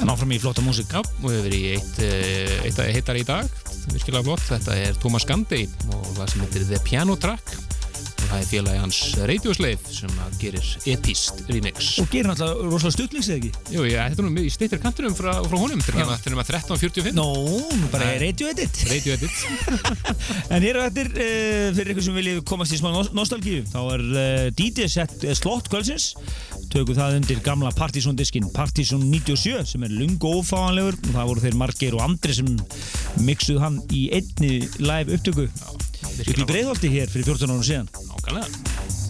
en 0.01 0.09
áfram 0.09 0.33
í 0.33 0.41
flotta 0.41 0.63
músík 0.65 0.89
Já, 0.93 1.01
og 1.03 1.29
hefur 1.29 1.45
verið 1.45 1.59
í 1.59 1.73
eitt, 1.75 1.99
eh, 2.01 2.55
eitt 2.65 2.79
að 2.81 2.91
hittar 2.95 3.19
í 3.19 3.25
dag 3.27 3.49
virkilega 3.91 4.25
flott, 4.25 4.45
þetta 4.47 4.77
er 4.87 4.97
Thomas 5.03 5.27
Gandhi 5.29 5.67
og 5.91 6.07
það 6.17 6.31
sem 6.31 6.43
heitir 6.45 6.65
The 6.71 6.81
Piano 6.87 7.17
Track 7.19 7.53
það 8.29 8.39
er 8.39 8.47
félagi 8.49 8.79
hans 8.81 8.99
Radioslave 9.29 9.93
sem 9.93 10.13
að 10.23 10.37
gerir 10.41 10.69
epist 10.93 11.41
remix. 11.49 11.89
Og 12.01 12.09
gerir 12.11 12.29
náttúrulega 12.31 12.69
rosalega 12.71 12.95
stuttmix 12.97 13.29
eða 13.29 13.39
ekki? 13.41 13.51
Jú, 13.75 13.85
ég, 13.89 13.97
þetta 14.13 14.23
er 14.23 14.27
nú 14.29 14.43
í 14.43 14.51
stittir 14.53 14.81
kantinum 14.83 15.15
frá, 15.17 15.31
frá 15.45 15.57
honum. 15.59 15.81
Þetta 15.83 16.01
er 16.03 16.11
Já. 16.13 16.31
nema 16.33 16.45
13.45 16.47 17.17
Nó, 17.17 17.27
nú 17.79 17.89
bara 17.93 18.09
er 18.15 18.21
radio 18.25 18.49
edit. 18.53 18.81
Radio 18.91 19.17
Edit. 19.17 19.43
En 20.53 20.61
hér 20.63 20.77
á 20.79 20.83
eftir, 20.87 21.07
uh, 21.13 21.69
fyrir 21.75 21.93
ykkur 21.93 22.05
sem 22.05 22.15
viljið 22.17 22.41
komast 22.47 22.73
í 22.75 22.77
smá 22.79 22.89
nos- 22.93 23.11
nostalgíu, 23.15 23.63
þá 23.69 23.79
er 23.95 24.03
uh, 24.03 24.47
DJ 24.55 24.87
sett 24.91 25.23
uh, 25.25 25.33
slott 25.37 25.69
kvöldsins. 25.71 26.11
Tökum 26.73 26.97
það 26.97 27.19
undir 27.21 27.41
gamla 27.45 27.71
Partizón 27.77 28.17
diskin 28.19 28.47
Partizón 28.53 29.03
97 29.09 29.63
sem 29.73 29.85
er 29.87 29.93
lungu 29.93 30.35
ófáanlegur. 30.39 30.97
Og 31.09 31.15
það 31.15 31.29
voru 31.31 31.45
þeir 31.45 31.57
Margeir 31.61 31.97
og 31.97 32.05
Andri 32.05 32.35
sem 32.37 32.49
mixuð 33.23 33.61
hann 33.63 33.81
í 33.93 34.07
einni 34.15 34.63
live 34.81 35.17
upptöku 35.17 35.47
upp 36.11 36.43
í 36.43 36.49
Breiðholti 36.49 36.91
hér 36.93 37.11
fyrir 37.11 37.31
14 37.33 37.53
árum 37.53 37.65
síðan. 37.67 37.89
Nákvæmlega 38.11 39.02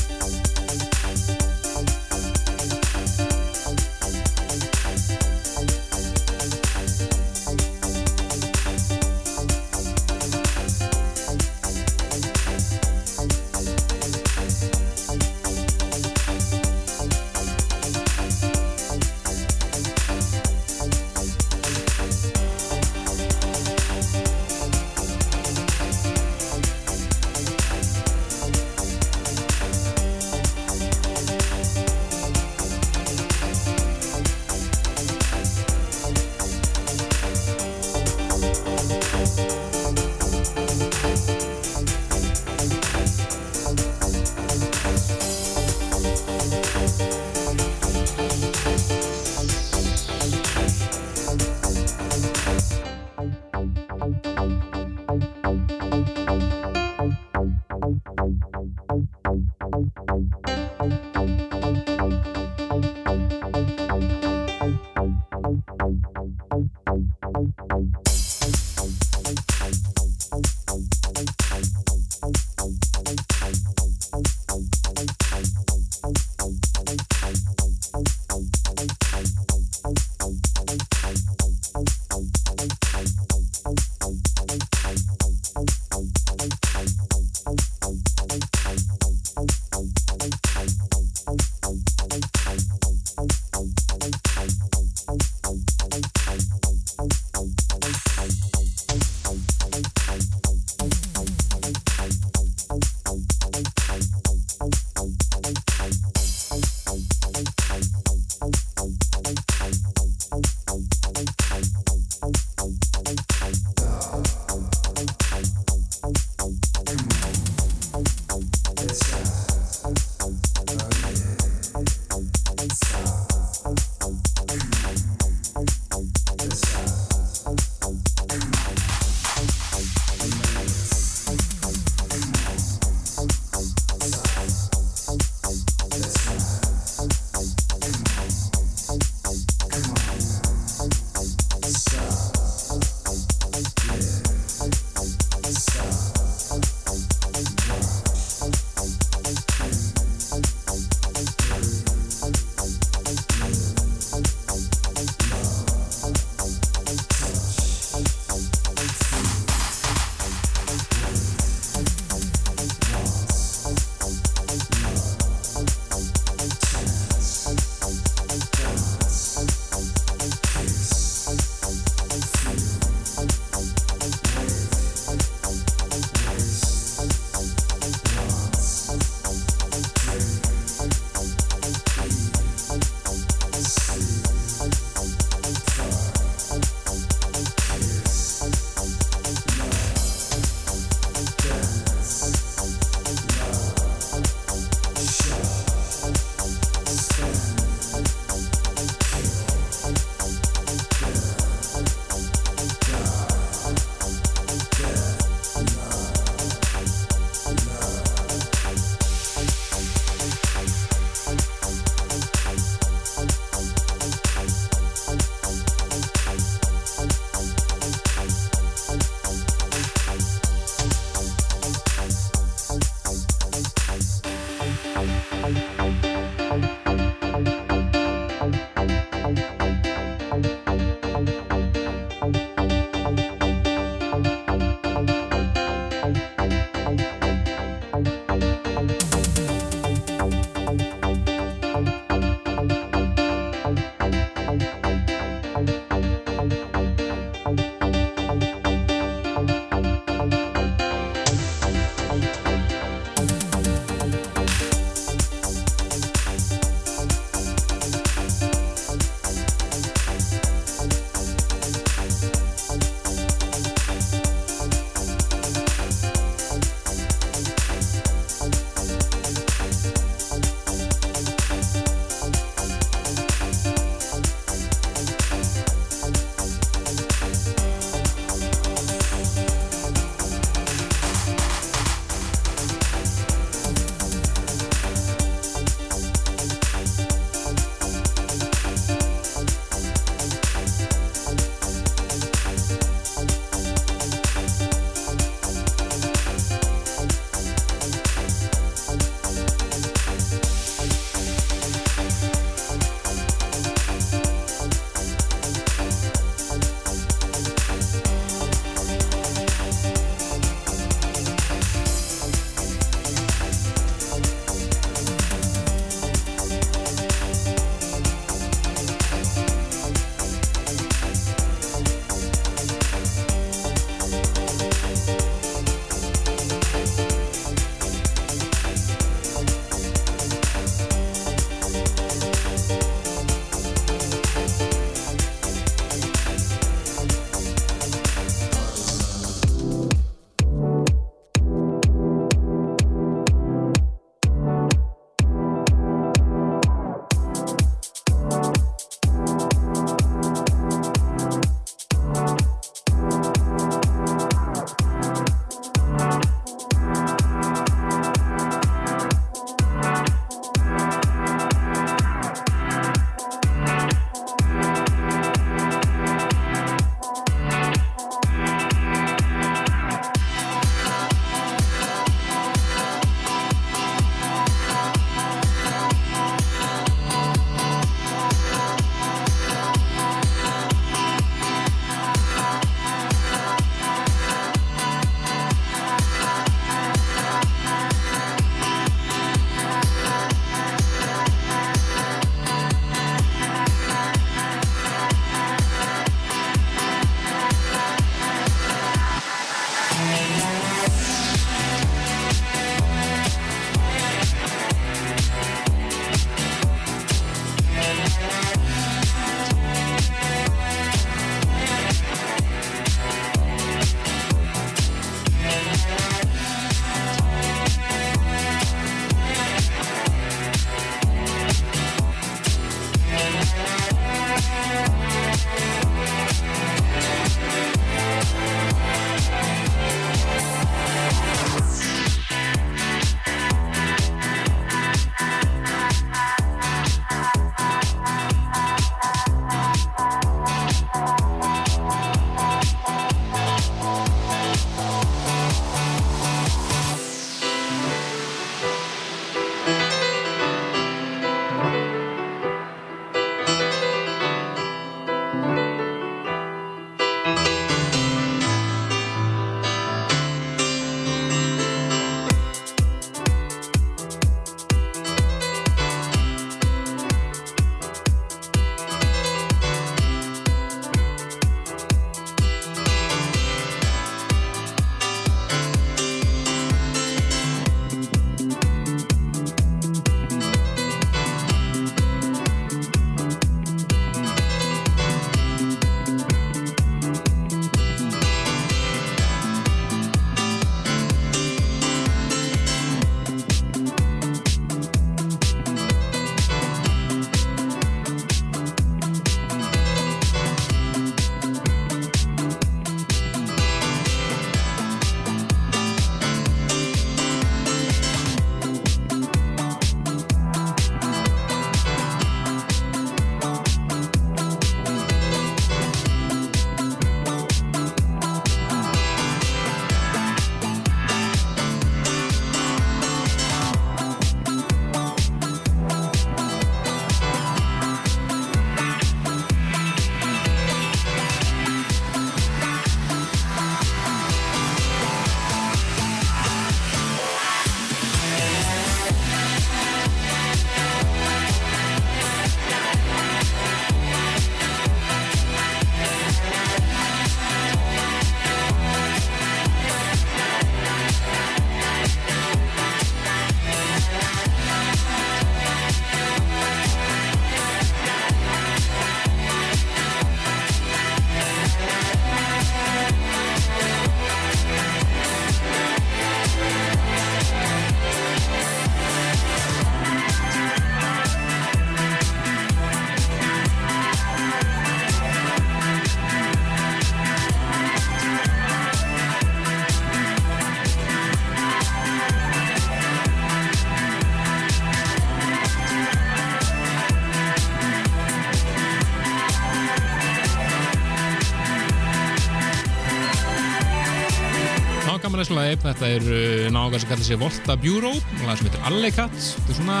þessu 595.52 595.60
lagi. 595.60 595.78
Þetta 595.82 596.10
er 596.16 596.26
uh, 596.32 596.72
nága 596.72 597.00
sem 597.00 597.10
kallar 597.10 597.26
sig 597.26 597.40
Volta 597.40 597.76
Bureau, 597.76 598.18
lag 598.46 598.58
sem 598.58 598.68
heitir 598.68 598.84
Allekat. 598.88 599.38
Þetta 599.38 599.72
er 599.72 599.80
svona, 599.80 600.00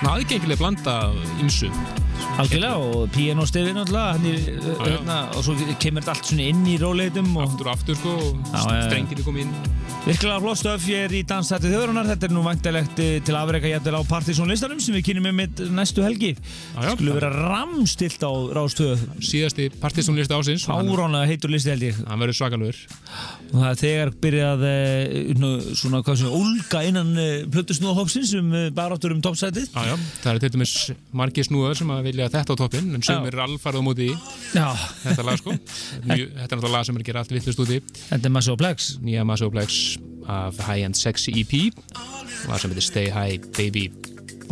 svona 0.00 0.12
aðgengileg 0.16 0.60
blanda 0.60 0.98
ymsu. 1.42 1.72
Algjörlega 2.38 2.76
og 2.78 3.14
hann 3.14 4.26
er, 4.30 4.38
uh, 4.58 4.84
hérna, 4.84 5.18
og 5.34 5.42
svo 5.44 5.56
kemur 5.82 6.02
þetta 6.04 6.14
allt 6.14 6.30
svona 6.30 6.46
inn 6.52 6.64
í 6.70 6.78
róleitum 6.78 7.30
og 7.36 7.44
Aftur 7.48 7.68
og 7.68 7.74
aftur 7.74 7.98
sko, 7.98 8.14
og 8.18 8.70
strengir 8.86 9.22
kom 9.26 9.38
inn. 9.42 9.52
virkilega 10.06 10.40
flott 10.40 10.60
stöf 10.60 10.86
ég 10.88 11.08
er 11.08 11.14
í 11.18 11.22
danstætti 11.26 11.68
þjóðrunar 11.72 12.06
þetta 12.08 12.28
er 12.28 12.32
nú 12.32 12.42
væntilegt 12.46 13.00
eh, 13.02 13.18
til 13.24 13.36
afreika 13.36 13.68
jæfnvel 13.68 13.98
á 13.98 14.02
Partizón 14.08 14.48
listanum 14.48 14.78
sem 14.80 14.94
við 14.96 15.04
kynum 15.10 15.26
með 15.28 15.34
mitt 15.40 15.62
næstu 15.74 16.04
helgi 16.06 16.30
já. 16.32 16.94
skulle 16.94 17.16
vera 17.18 17.28
ramstilt 17.34 18.22
á 18.24 18.32
rástöð 18.56 19.02
Síðasti 19.18 19.68
partistónlisti 19.82 20.38
ásins. 20.38 20.68
og 20.70 20.88
árána 20.94 21.26
heitur 21.28 21.52
listi 21.52 21.74
held 21.74 21.88
ég 21.90 22.00
Hann 22.06 22.22
verður 22.22 22.38
svakalur. 22.38 22.78
Og 23.58 23.64
það 23.64 23.70
er 23.72 23.78
þegar 23.82 24.10
byrjað 24.22 24.60
eh, 24.68 25.72
svona 25.78 26.00
hvað 26.06 26.20
sem 26.20 26.34
ólga 26.38 26.82
innan 26.86 27.10
plötusnúðahópsins 27.52 28.30
um 28.38 28.52
eh, 28.54 28.68
baráttur 28.74 29.14
um 29.16 29.22
toppsætið 29.24 29.66
Já, 29.74 29.82
já. 29.90 29.96
Það 30.22 30.30
eru 30.32 30.42
til 30.44 30.52
dæmis 30.54 30.74
margir 31.18 31.46
snúðar 31.48 31.78
sem 31.80 31.90
að 31.94 32.04
vilja 32.08 32.28
þetta 32.32 32.54
á 32.54 32.60
toppinn, 32.62 32.92
en 32.94 33.02
sem 33.04 33.18
Já. 33.18 33.26
er 33.32 33.42
alfarð 33.48 33.80
á 33.80 33.82
móti 33.82 34.06
í 34.08 34.14
já, 34.54 34.68
þetta 35.04 35.26
lag 35.26 35.40
sko. 35.40 35.50
Mjög, 36.06 36.26
þetta 36.38 36.46
er 36.46 36.54
náttúrulega 36.54 36.74
lag 36.76 36.84
sem 36.88 36.94
er 36.98 37.02
að 37.02 37.08
gera 37.10 37.22
allt 37.24 37.34
villust 37.34 37.62
úti. 37.64 37.78
þetta 38.08 38.24
er 38.30 38.34
Massive 38.38 38.58
Plex 38.62 38.78
Nýja 39.02 39.24
Masoplex 39.28 39.70
af 40.28 40.54
High 40.68 40.84
End 40.86 40.96
Sexy 40.98 41.32
EP. 41.40 41.52
Lag 42.48 42.60
sem 42.60 42.70
heitir 42.70 42.86
Stay 42.86 43.08
High 43.10 43.42
Baby. 43.56 43.88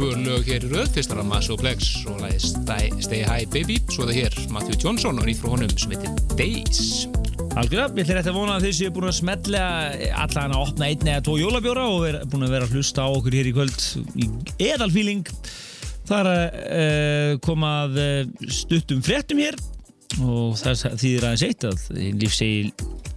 svör 0.00 0.20
lög 0.24 0.46
hér 0.48 0.64
í 0.64 0.68
röð, 0.70 0.86
fyrst 0.94 1.10
er 1.12 1.18
það 1.18 1.26
Maso 1.28 1.54
Plex 1.60 1.88
og 2.08 2.22
lagið 2.22 2.44
Stay, 2.46 2.86
Stay 3.04 3.24
High 3.26 3.48
Baby, 3.52 3.74
svo 3.92 4.06
er 4.06 4.08
það 4.08 4.16
hér 4.16 4.36
Matthew 4.54 4.78
Johnson 4.80 5.18
og 5.20 5.26
nýtt 5.28 5.42
frá 5.42 5.50
honum 5.52 5.74
sem 5.76 5.92
heitir 5.92 6.14
Days. 6.38 6.80
Algjörða, 7.60 7.90
ég 7.98 8.06
ætla 8.06 8.16
rétt 8.16 8.30
að 8.30 8.38
vona 8.38 8.54
að 8.56 8.64
þið 8.64 8.72
séu 8.78 8.94
búin 8.96 9.10
að 9.10 9.18
smetla 9.18 9.64
allan 10.22 10.54
að 10.56 10.64
opna 10.64 10.88
einn 10.88 11.04
eða 11.04 11.24
tvo 11.26 11.34
jólabjóra 11.36 11.84
og 11.90 12.06
er 12.08 12.18
búin 12.32 12.46
að 12.46 12.54
vera 12.54 12.70
að 12.70 12.78
hlusta 12.78 13.04
á 13.04 13.08
okkur 13.10 13.36
hér 13.36 13.50
í 13.50 13.54
kvöld 13.58 13.84
í 14.24 14.30
eðalfíling. 14.70 15.28
Það 16.08 16.16
er 16.22 16.32
að 16.32 16.58
uh, 16.64 17.34
koma 17.44 17.76
að 17.82 18.00
uh, 18.06 18.50
stuttum 18.62 19.04
fréttum 19.04 19.44
hér 19.44 19.60
og 20.24 20.56
það 20.62 20.86
þýðir 21.04 21.28
aðeins 21.28 21.46
eitt 21.50 21.68
að 21.68 21.86
lífsegi 22.24 22.72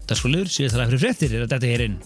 dagskóliður 0.10 0.52
síðan 0.52 0.76
það 0.76 0.84
er 0.84 0.92
fyrir 0.92 1.06
fréttir 1.08 1.40
er 1.40 1.48
að 1.48 1.56
þetta 1.56 1.74
hér 1.78 1.88
inn. 1.88 2.00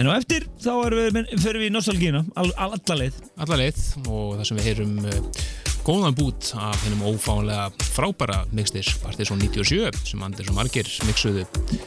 En 0.00 0.08
á 0.08 0.16
eftir 0.16 0.48
þá 0.64 0.72
við, 0.96 1.24
förum 1.44 1.60
við 1.60 1.70
í 1.70 1.72
nostalgíuna, 1.76 2.28
all, 2.36 2.50
all, 2.56 2.72
alla 2.72 3.02
leið. 3.04 3.25
Alla 3.46 3.60
leið 3.62 3.78
og 4.10 4.34
það 4.40 4.44
sem 4.48 4.58
við 4.58 4.66
heyrum 4.66 4.96
uh, 5.06 5.44
góðan 5.86 6.16
bút 6.18 6.48
af 6.58 6.80
hennum 6.82 7.04
ófáanlega 7.06 7.68
frábæra 7.94 8.40
mixtir 8.58 8.88
Partiðsson 9.04 9.38
97 9.38 10.00
sem 10.10 10.24
Anders 10.26 10.48
og 10.50 10.56
Margir 10.56 10.88
mixuðu 11.06 11.44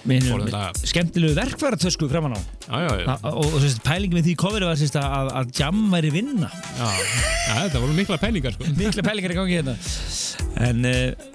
Með 0.07 0.29
Forðanlega. 0.29 0.69
skemmtilegu 0.87 1.35
verkvartösku 1.35 2.07
framan 2.11 2.37
á. 2.37 2.39
Já, 2.69 2.79
já, 2.85 2.93
já, 3.01 3.09
A- 3.17 3.33
Og, 3.33 3.43
og 3.49 3.59
sérst, 3.59 3.81
pælingi 3.83 4.15
með 4.15 4.29
því 4.29 4.35
coveri 4.39 4.69
var 4.69 4.79
sérst, 4.79 4.95
að, 5.01 5.33
að 5.41 5.51
jam 5.59 5.81
væri 5.91 6.13
vinna. 6.15 6.47
já, 6.79 6.87
já 6.95 7.53
þetta 7.65 7.83
voru 7.83 7.97
mikla 7.99 8.17
pælingar 8.23 8.55
sko. 8.55 8.71
Mikla 8.79 9.03
pælingar 9.09 9.35
í 9.35 9.39
gangi 9.41 9.59
hérna. 9.59 9.75
En 10.69 10.87
uh, 10.87 11.29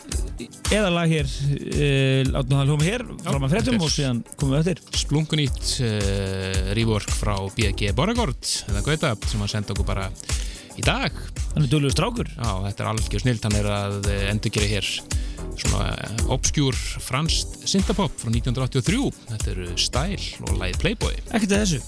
eða 0.72 0.90
lag 0.94 1.10
hér, 1.12 1.28
uh, 1.28 2.20
látum 2.32 2.56
það 2.56 2.70
hljóma 2.70 2.88
hér, 2.88 3.04
fréttum 3.04 3.48
þetta 3.50 3.74
er- 3.74 3.84
og 3.84 3.92
síðan 3.92 4.22
komum 4.36 4.54
við 4.56 4.60
eftir. 4.62 4.82
Splunkunýtt 5.04 5.74
uh, 5.84 6.72
rework 6.78 7.10
frá 7.20 7.36
BG 7.56 7.92
Boragord 7.96 8.52
eða 8.70 8.84
Gauta 8.86 9.14
sem 9.28 9.40
hann 9.44 9.52
senda 9.52 9.74
okkur 9.76 9.86
bara 9.92 10.08
í 10.74 10.82
dag 10.82 11.12
Þannig 11.54 11.70
dölur 11.70 11.92
strákur. 11.94 12.26
Já, 12.34 12.50
þetta 12.66 12.82
er 12.82 12.88
algjör 12.90 13.22
snilt, 13.22 13.44
hann 13.46 13.58
er 13.60 13.68
að 13.70 14.08
eh, 14.10 14.24
endurgera 14.32 14.66
hér 14.72 14.88
svona 15.54 15.84
eh, 15.92 16.24
obskjúr 16.34 16.74
franskt 17.04 17.62
syntapop 17.70 18.10
frá 18.18 18.32
1983 18.32 19.12
Þetta 19.30 19.52
eru 19.54 19.68
Style 19.78 20.48
og 20.48 20.58
lagið 20.58 20.82
Playboy 20.82 21.14
Ekkert 21.30 21.54
að 21.54 21.62
þessu. 21.62 21.80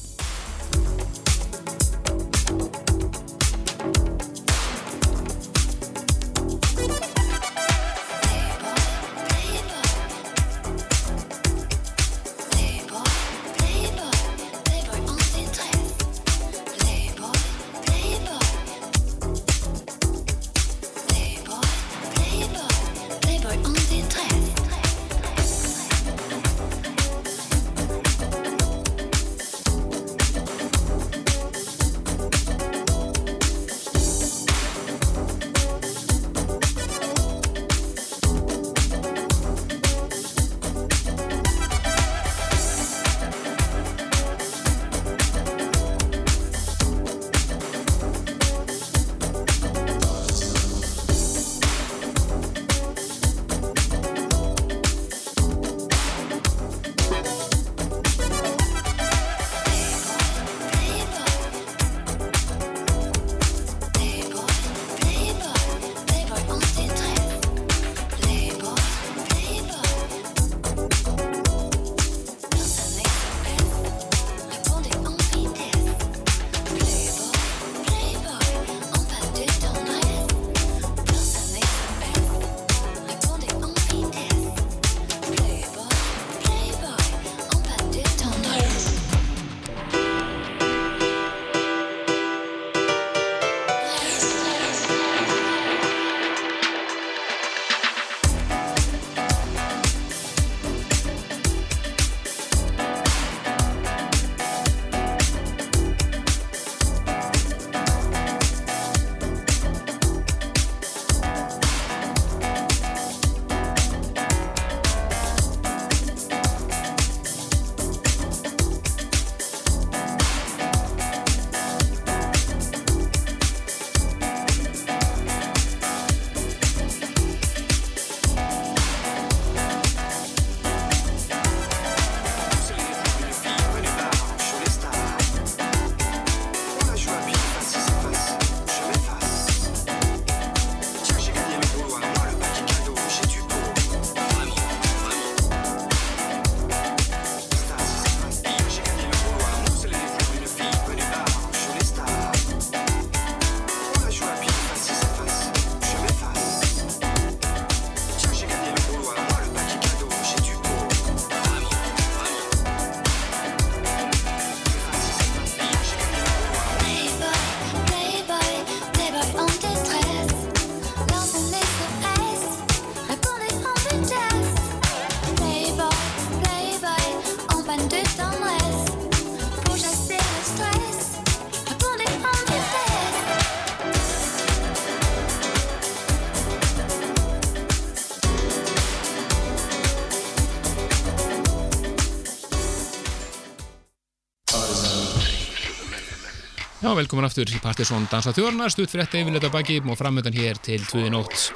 Velkomin 196.96 197.26
aftur 197.26 197.50
í 197.52 197.58
Partisón 197.60 198.06
Dansa 198.08 198.32
þjórnar, 198.32 198.70
stutt 198.72 198.88
fyrir 198.88 199.04
þetta 199.04 199.20
yfirleita 199.20 199.50
baki 199.52 199.76
og 199.84 199.98
framöndan 199.98 200.34
hér 200.36 200.56
til 200.64 200.80
2 200.88 201.10
nótt 201.12 201.50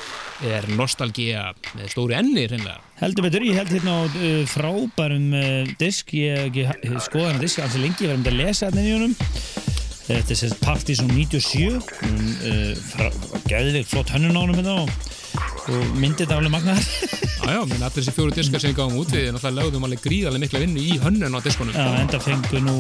er 0.45 0.67
Nostalgia 0.77 1.47
með 1.77 1.93
stóri 1.95 2.17
enni 2.19 2.45
reynlega. 2.51 2.81
Heldur 3.01 3.25
betur, 3.25 3.47
ég 3.49 3.57
held 3.57 3.73
hérna 3.73 3.95
á 3.97 4.01
uh, 4.05 4.43
frábærum 4.51 5.31
uh, 5.39 5.71
disk, 5.81 6.13
ég, 6.19 6.61
ég, 6.61 6.73
skoða 7.07 7.31
hann 7.31 7.41
disk 7.41 7.63
alls 7.65 7.79
lengi, 7.81 8.05
ég 8.05 8.13
var 8.13 8.21
um 8.21 8.29
að 8.29 8.41
lesa 8.43 8.69
hérna 8.69 8.85
í 8.85 8.93
honum. 8.99 9.17
Þetta 10.11 10.37
er 10.37 10.57
Partizón 10.65 11.13
97, 11.15 11.81
um, 12.11 12.21
uh, 12.51 13.09
gæðið 13.49 13.81
flott 13.89 14.13
hönnun 14.13 14.37
á 14.37 14.41
honum 14.43 14.61
hérna 14.61 14.77
og, 14.85 14.93
myndið 15.97 16.27
þetta 16.27 16.41
alveg 16.41 16.57
magnaðar. 16.59 16.91
Já, 17.51 17.65
menn 17.67 17.83
allir 17.83 17.97
þessi 17.97 18.13
fjóru 18.15 18.35
diskar 18.35 18.63
sem 18.63 18.71
við 18.71 18.77
gáum 18.79 18.99
út 19.01 19.11
við 19.11 19.25
náttúrulega 19.35 19.65
lögðum 19.65 19.87
alveg 19.89 20.03
gríðarlega 20.05 20.43
mikla 20.45 20.61
vinnu 20.63 20.83
í 20.87 20.99
hönnun 21.03 21.35
á 21.35 21.41
diskonum. 21.43 21.75
Já, 21.75 21.89
enda 21.99 22.21
fengu 22.23 22.61
nú, 22.63 22.77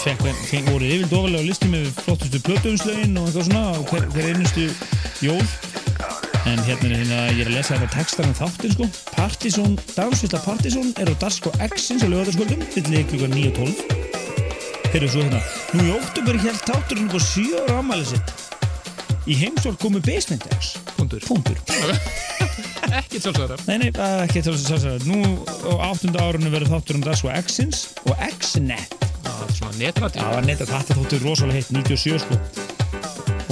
fekk, 0.00 0.24
fengu 0.48 0.72
voru 0.72 0.88
yfirlega 0.88 1.18
ofalega 1.18 1.48
listi 1.50 1.68
með 1.72 1.90
flottustu 1.98 2.40
plötuumslögin 2.46 3.18
og 3.20 3.28
eitthvað 3.28 3.48
svona 3.50 3.64
og 3.74 3.92
hver, 3.92 4.06
hver 4.14 4.30
einustu 4.30 4.66
jól. 5.26 5.44
En 6.48 6.64
hérna 6.64 6.90
er 6.90 6.96
hérna, 6.96 7.20
ég 7.32 7.44
er 7.44 7.52
að 7.52 7.58
lesa 7.58 7.76
þetta 7.76 7.90
textar 7.98 8.28
um 8.28 8.34
þáttin 8.40 8.74
sko. 8.74 8.88
Partizón, 9.12 9.78
dansvilla 9.92 10.40
Partizón 10.44 10.90
er 11.00 11.12
á 11.12 11.14
Dasko 11.20 11.52
X-ins 11.68 12.04
á 12.04 12.08
lögadagsköldum, 12.08 12.64
fyrir 12.72 13.08
klukkan 13.12 13.36
9.12. 13.36 14.04
Heyrðu 14.94 15.12
svo 15.12 15.24
hérna, 15.24 15.40
nú 15.76 15.88
í 15.88 15.94
óttubur 15.96 16.40
held 16.40 16.60
þátturinn 16.68 17.08
upp 17.08 17.16
á 17.16 17.22
7 17.28 17.64
ára 17.64 17.80
ámæli 17.80 18.12
sitt. 18.12 18.36
Í 19.24 19.40
heimsól 19.40 19.76
komu 19.80 20.04
Basement 20.04 20.44
X. 20.56 20.76
Punktur. 20.96 21.24
Punktur. 21.28 22.23
Ekki 23.14 23.28
sjálfsögðar. 23.28 23.60
Nei, 23.68 23.76
nei, 23.78 23.90
það 23.94 24.20
ekki 24.24 24.40
sagja. 24.42 24.92
Nú 25.06 25.18
á 25.70 25.86
áttunda 25.86 26.24
árunni 26.24 26.50
verður 26.50 26.72
þáttur 26.72 26.96
um 26.98 27.04
Dasko 27.04 27.28
X-ins 27.30 27.84
og 28.10 28.24
X-net. 28.26 28.96
Það 29.22 29.44
er 29.44 29.52
svona 29.54 29.74
netrætti. 29.78 30.18
Já, 30.18 30.24
það 30.24 30.34
var 30.34 30.48
netta 30.48 30.66
þetta 30.66 30.96
þáttur 30.98 31.22
rosalega 31.22 31.60
heitt, 31.60 31.70
97 31.70 32.24
sko. 32.24 32.40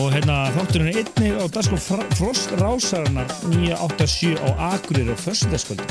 Og 0.02 0.10
hérna 0.16 0.40
þátturinn 0.56 0.90
er 0.90 0.98
einnig 1.04 1.38
á 1.38 1.44
Dasko 1.54 1.78
Frost 1.78 2.56
Rásarinnar 2.58 3.30
987 3.52 4.34
á 4.42 4.50
Akureyri 4.72 5.14
á 5.14 5.18
Fössundaskvöldu. 5.22 5.86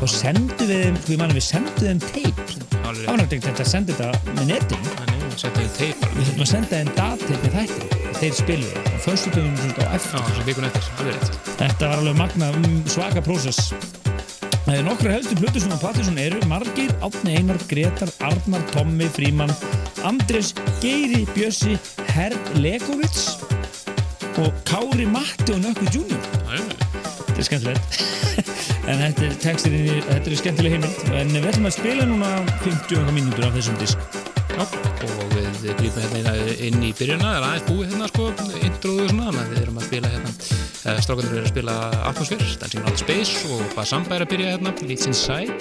Þá 0.00 0.06
sendum 0.10 0.66
við 0.66 1.14
ég 1.14 1.20
manni, 1.20 1.38
við 1.38 1.46
sendum 1.52 1.78
þeim 1.78 2.02
teip. 2.10 2.46
Það 2.74 3.04
var 3.06 3.22
náttúrulega 3.22 3.44
þetta 3.46 3.68
að 3.68 3.74
senda 3.76 4.00
þetta 4.00 4.34
með 4.40 4.50
netinu. 4.56 4.96
Þannig, 4.98 5.38
setja 5.38 5.62
í 5.62 5.70
teip 5.78 6.02
bara. 6.02 6.18
Við 6.18 6.32
þurfum 6.32 6.48
að 6.48 6.52
senda 6.56 6.80
þeim 6.80 6.92
dateip 6.98 7.46
með 7.46 7.60
þættir. 7.60 8.03
Þeir 8.14 8.34
spiluðu 8.38 8.72
á 8.78 8.84
á 8.94 9.84
Já, 9.84 9.88
eftir. 9.98 10.20
eftir. 10.70 11.38
Þetta 11.58 11.88
var 11.90 11.98
alveg 12.00 12.16
magna 12.18 12.48
um, 12.54 12.66
svaka 12.88 13.20
prósess. 13.24 13.72
Það 14.64 14.78
er 14.78 14.86
nokkru 14.86 15.10
helstu 15.12 15.36
plötur 15.36 15.60
sem 15.60 15.74
á 15.76 15.78
Pattinson 15.82 16.18
eru 16.22 16.38
Margir, 16.48 16.92
Átni 17.04 17.34
Einar, 17.36 17.58
Gretar, 17.68 18.08
Arnar, 18.24 18.62
Tommi, 18.72 19.10
Fríman, 19.12 19.52
Andres, 20.08 20.54
Geiri, 20.80 21.26
Bjössi, 21.34 21.76
Herr 22.14 22.32
Legovits 22.56 23.34
og 24.40 24.48
Kári 24.66 25.04
Matti 25.06 25.52
og 25.52 25.60
Nökku 25.66 25.84
Junior. 25.92 26.24
Þetta 26.48 27.36
er 27.42 27.48
skemmtilegt. 27.50 28.00
en 28.88 29.02
þetta 29.04 29.28
er 29.28 29.36
textirinn, 29.44 29.86
í- 29.98 30.02
þetta 30.08 30.32
er 30.32 30.40
skemmtileg 30.40 30.78
heimild. 30.78 31.04
En 31.20 31.34
við 31.36 31.50
ætlum 31.52 31.68
að 31.68 31.76
spila 31.76 32.08
núna 32.08 32.32
50 32.64 33.02
okkar 33.02 33.14
mínútur 33.20 33.46
af 33.50 33.58
þessum 33.60 33.76
disk. 33.82 33.98
já. 34.54 34.64
Og 34.64 35.23
við 35.64 35.76
grípum 35.80 36.04
hérna 36.14 36.32
inn 36.66 36.82
í 36.84 36.90
byrjunna, 36.96 37.30
það 37.30 37.36
er 37.38 37.46
aðeins 37.48 37.66
búið 37.68 37.92
hérna 37.92 38.08
sko, 38.10 38.26
introðu 38.60 39.04
og 39.04 39.10
svona, 39.12 39.26
þannig 39.28 39.42
að 39.44 39.52
við 39.52 39.62
erum 39.62 39.78
að 39.80 39.86
spila 39.88 40.10
hérna, 40.12 40.32
uh, 40.34 41.00
strákandur 41.06 41.34
eru 41.34 41.42
að 41.44 41.52
spila 41.52 41.76
Atmosphere, 42.10 42.48
Dancing 42.62 42.88
All 42.88 42.98
Space 43.00 43.50
og 43.50 43.64
hvað 43.74 43.88
Samba 43.90 44.16
er 44.16 44.24
að 44.26 44.32
byrja 44.34 44.54
hérna, 44.54 44.74
Leads 44.84 45.08
Inside. 45.10 45.58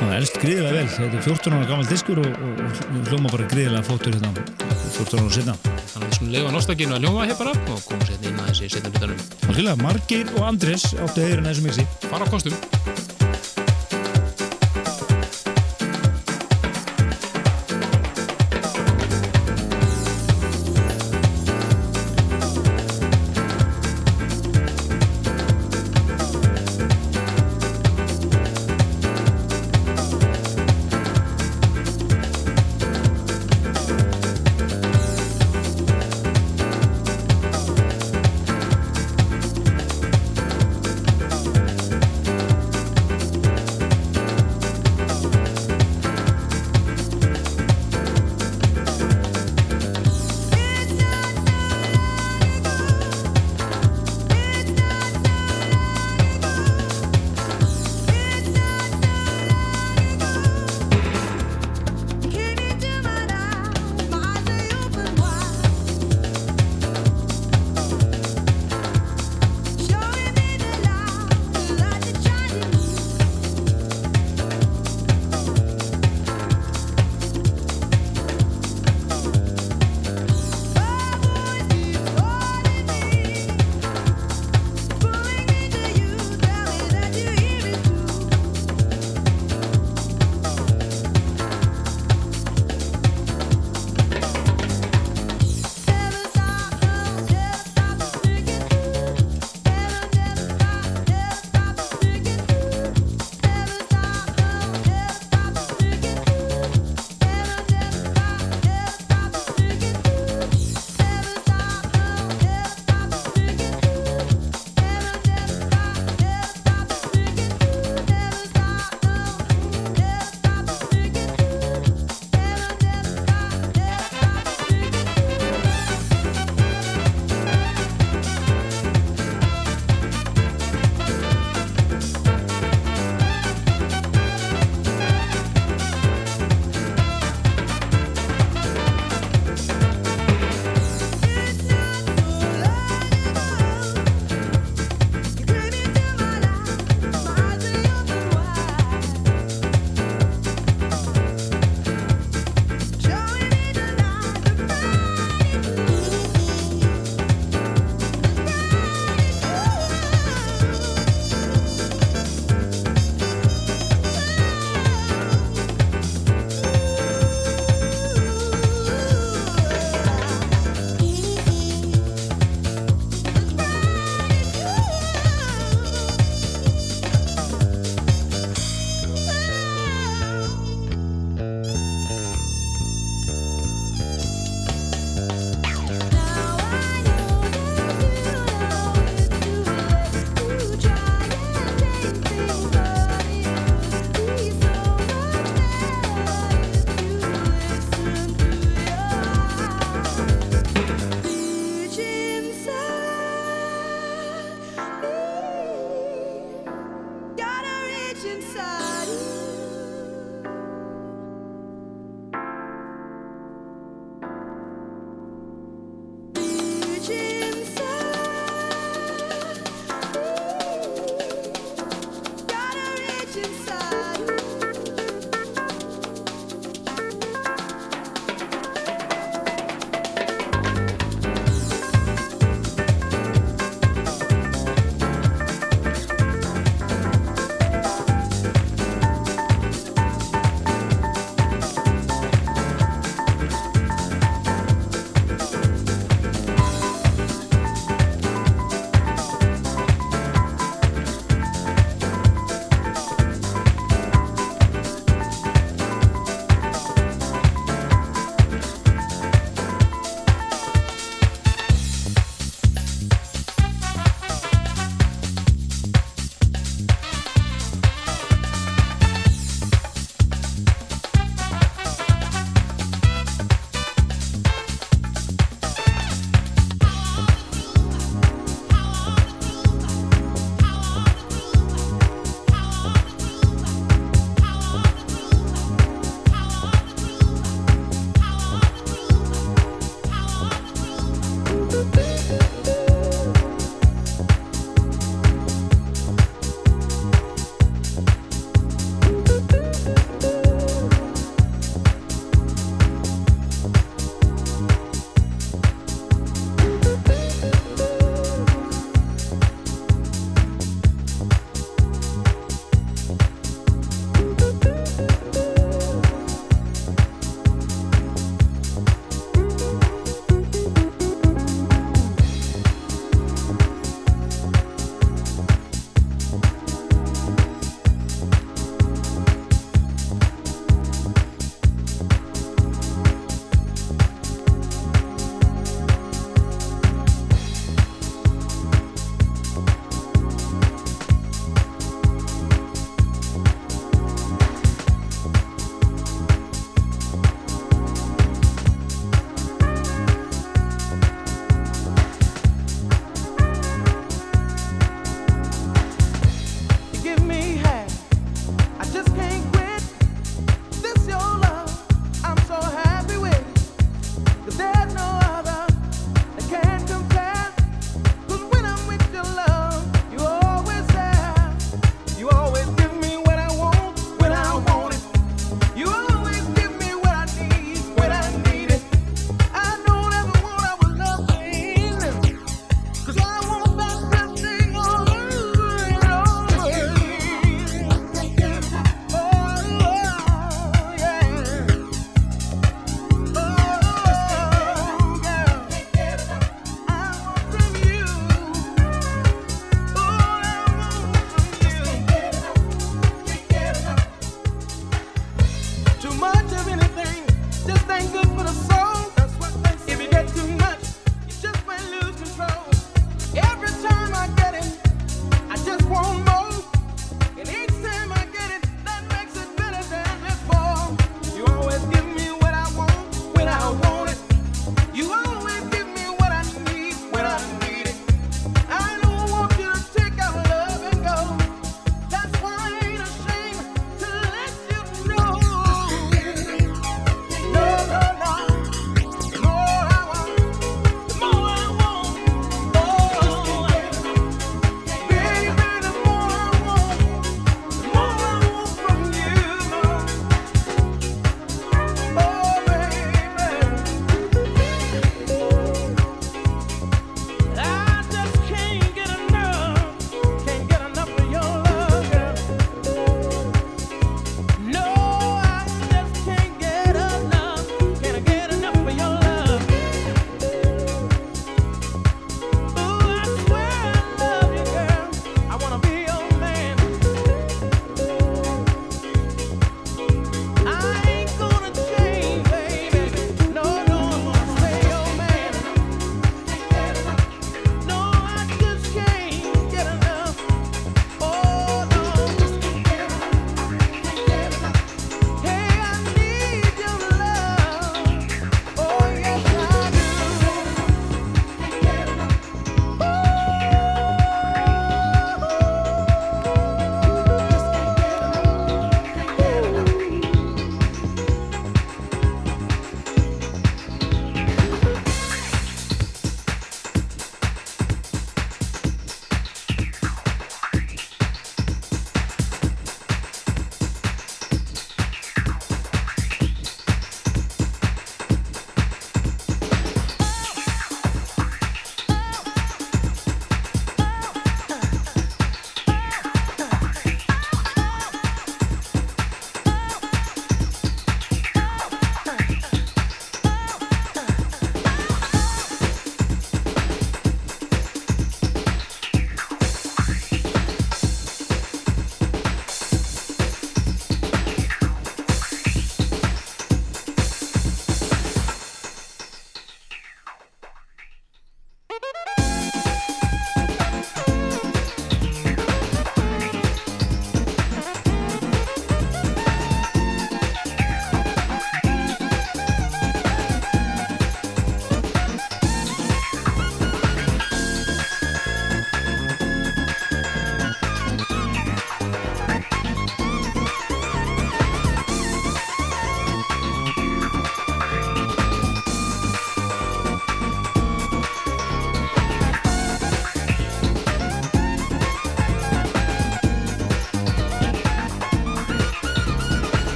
Það 0.00 0.14
elst 0.18 0.40
gríðilega 0.42 0.74
vel. 0.78 0.90
Þetta 0.96 1.20
er 1.20 1.26
14 1.28 1.56
ára 1.58 1.70
gammal 1.70 1.88
diskur 1.90 2.22
og, 2.24 2.28
og, 2.34 2.62
og 2.64 3.10
hljóma 3.10 3.32
bara 3.34 3.48
gríðilega 3.52 3.86
flottur 3.88 4.18
hérna 4.18 4.32
14 4.98 5.24
ára 5.24 5.34
setna. 5.38 5.56
Þannig 5.64 6.04
að 6.04 6.06
við 6.06 6.18
skulum 6.18 6.36
leifa 6.36 6.54
nostalgínu 6.58 6.98
að 6.98 7.08
hljóma 7.08 7.26
hér 7.28 7.40
bara 7.40 7.56
og 7.64 7.88
komum 7.88 8.06
sér 8.08 8.30
inn 8.30 8.44
aðeins 8.44 8.62
í 8.64 8.70
setjum. 8.76 9.18
Algjörlega, 9.48 9.80
Margir 9.82 10.36
og 10.38 10.46
Andres 10.52 10.92
áttu 10.94 11.26
heiðurinn 11.26 11.50
að 11.50 11.58
þessu 11.58 11.68
mixi. 11.68 11.90
Fara 12.08 12.24
á 12.24 12.32
kostum. 12.32 13.13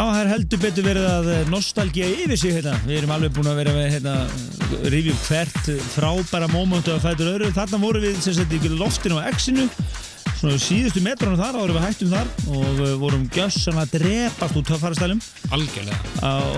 Já, 0.00 0.06
það 0.06 0.18
er 0.22 0.28
heldur 0.32 0.60
betur 0.62 0.84
verið 0.86 1.06
að 1.10 1.26
nostalgía 1.52 2.06
yfir 2.22 2.38
sig 2.40 2.54
hérna. 2.56 2.72
Við 2.86 3.02
erum 3.02 3.10
alveg 3.12 3.34
búin 3.36 3.50
að 3.50 3.58
vera 3.58 3.74
með 3.76 3.90
hérna, 3.92 4.14
rifjum 4.94 5.18
hvert 5.26 5.66
frábæra 5.92 6.46
mómentu 6.48 6.94
að 6.94 7.02
fætur 7.04 7.28
öðru. 7.34 7.50
Þarna 7.52 7.80
vorum 7.82 8.06
við 8.06 8.16
sem 8.24 8.38
sagt 8.38 8.54
í 8.56 8.70
loftinu 8.80 9.18
á 9.20 9.28
X-inu, 9.28 9.66
svona 10.40 10.56
síðustu 10.60 11.02
metrónu 11.04 11.36
þar, 11.36 11.58
árum 11.60 11.76
við 11.76 11.84
hættum 11.84 12.12
þar 12.14 12.28
og 12.56 12.78
uh, 12.80 12.92
vorum 13.00 13.26
gjössan 13.34 13.76
að 13.82 13.90
drepast 13.98 14.56
úr 14.56 14.64
töffarastælum. 14.70 15.20
Algjörlega. 15.52 15.98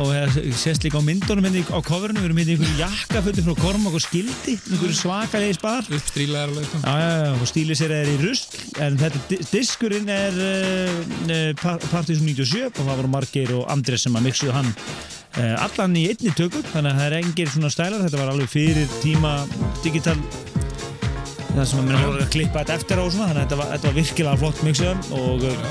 og 0.03 0.11
það 0.13 0.37
sést 0.61 0.85
líka 0.87 1.01
á 1.03 1.05
myndunum 1.07 1.47
hérna 1.49 1.63
í- 1.63 1.67
á 1.75 1.79
coverinu, 1.83 2.21
við 2.23 2.29
erum 2.31 2.41
hérna 2.43 2.53
í 2.53 2.57
einhverju 2.57 2.79
jakkafötu 2.83 3.45
frá 3.47 3.55
Kormak 3.63 3.97
og 3.99 4.05
Skildi, 4.05 4.55
einhverju 4.71 4.99
svakalegi 5.01 5.57
spar. 5.59 5.89
Uppstrílaðar 5.99 7.35
og 7.41 7.47
stílið 7.51 7.81
sér 7.83 7.95
er 7.99 8.13
í 8.13 8.17
rusl 8.23 8.61
en 8.87 9.01
þetta 9.01 9.25
di- 9.33 9.41
diskurinn 9.51 10.09
er 10.13 10.39
uh, 10.39 11.51
Partiðsson 11.91 12.29
97 12.29 12.69
og 12.71 12.79
það 12.87 12.95
voru 13.03 13.13
Margeir 13.17 13.55
og 13.59 13.67
Andrés 13.73 14.07
sem 14.07 14.15
að 14.19 14.29
mixuðu 14.29 14.55
hann 14.57 14.71
uh, 14.77 15.67
allan 15.67 15.99
í 15.99 16.07
einni 16.13 16.33
tökum 16.39 16.65
þannig 16.73 16.93
að 16.95 17.01
það 17.03 17.07
er 17.11 17.19
engir 17.23 17.53
svona 17.55 17.73
stælar 17.75 18.07
þetta 18.07 18.23
var 18.23 18.33
alveg 18.37 18.51
fyrir 18.53 18.97
tíma 19.03 19.35
digital 19.85 20.19
það 21.53 21.67
sem 21.69 21.81
að 21.81 21.89
mér 21.89 22.05
voru 22.07 22.23
að 22.23 22.31
klippa 22.33 22.63
þetta 22.63 22.77
eftir 22.79 23.01
á 23.01 23.05
svona 23.05 23.27
þannig 23.29 23.41
að 23.41 23.43
þetta 23.43 23.59
var, 23.61 23.73
þetta 23.73 23.89
var 23.89 23.97
virkilega 23.99 24.41
flott 24.41 24.63
mixuðum 24.67 25.03
og 25.19 25.45
uh, 25.49 25.67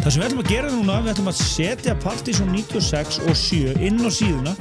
það 0.00 0.08
sem 0.08 0.22
við 0.22 0.26
ætlum 0.26 0.42
að 0.42 0.50
gera 0.50 0.72
núna 0.74 0.98
við 1.04 1.12
ætlum 1.12 1.30
að 1.30 1.38
setja 1.40 1.96
Partiðsson 2.04 2.52
96 2.56 3.20
og 3.26 3.38
7 3.38 3.76
inn 3.86 4.02
á 4.02 4.10
síðuna 4.16 4.54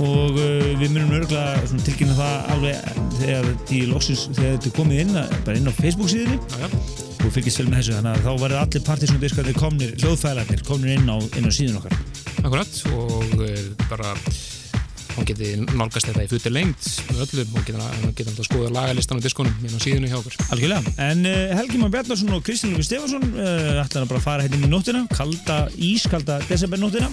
og 0.00 0.36
uh, 0.36 0.68
við 0.80 0.94
munum 0.94 1.14
örgulega 1.20 1.80
tilkynna 1.86 2.18
það 2.18 2.52
alveg 2.54 3.00
þegar 3.20 3.50
því 3.70 3.80
loksins, 3.90 4.26
þegar 4.36 4.56
þetta 4.58 4.70
er 4.70 4.76
komið 4.80 5.02
inn 5.04 5.18
bara 5.48 5.56
inn 5.60 5.72
á 5.72 5.74
Facebook 5.80 6.12
síðunni 6.12 6.38
já. 6.60 6.68
og 7.24 7.34
fylgist 7.34 7.62
vel 7.62 7.68
með 7.70 7.80
þessu 7.80 7.98
þannig 7.98 8.12
að 8.12 8.28
þá 8.28 8.44
verður 8.44 8.62
allir 8.62 8.86
partísum 8.90 9.24
diskarnir 9.24 9.60
komnir, 9.60 9.96
hljóðfælarnir 10.04 10.64
komnir 10.68 10.96
inn 10.98 11.08
á, 11.08 11.16
inn 11.40 11.48
á 11.48 11.52
síðun 11.52 11.80
okkar 11.80 12.00
Akkurat 12.40 12.80
og 12.96 13.44
uh, 13.44 13.60
bara 13.88 14.14
hún 15.20 15.28
geti 15.28 15.50
nálgast 15.76 16.08
þetta 16.08 16.24
í 16.24 16.30
futur 16.30 16.54
lengt 16.54 16.88
með 17.10 17.22
öllum 17.26 17.54
geta, 17.68 17.88
geta 18.16 18.32
alltaf 18.32 18.48
skoða 18.48 18.72
lagalistan 18.74 19.20
á 19.20 19.24
diskonum 19.24 19.68
á 19.68 19.78
síðunni 19.82 20.10
hjá 20.10 20.18
okkur. 20.20 20.36
Algjörlega, 20.54 20.94
en 21.10 21.24
uh, 21.28 21.54
Helgi 21.58 21.80
Már 21.80 21.92
Bjarnarsson 21.94 22.34
og 22.36 22.44
Kristján 22.46 22.74
Lúfi 22.74 22.88
Stefansson 22.88 23.26
uh, 23.36 23.82
ætlar 23.84 24.06
að 24.06 24.12
bara 24.14 24.24
fara 24.24 24.46
hérna 24.46 24.64
í 24.64 24.72
nóttina 24.72 25.04
kalda, 25.12 25.62
ískalda 25.76 26.40
desembernóttina 26.48 27.12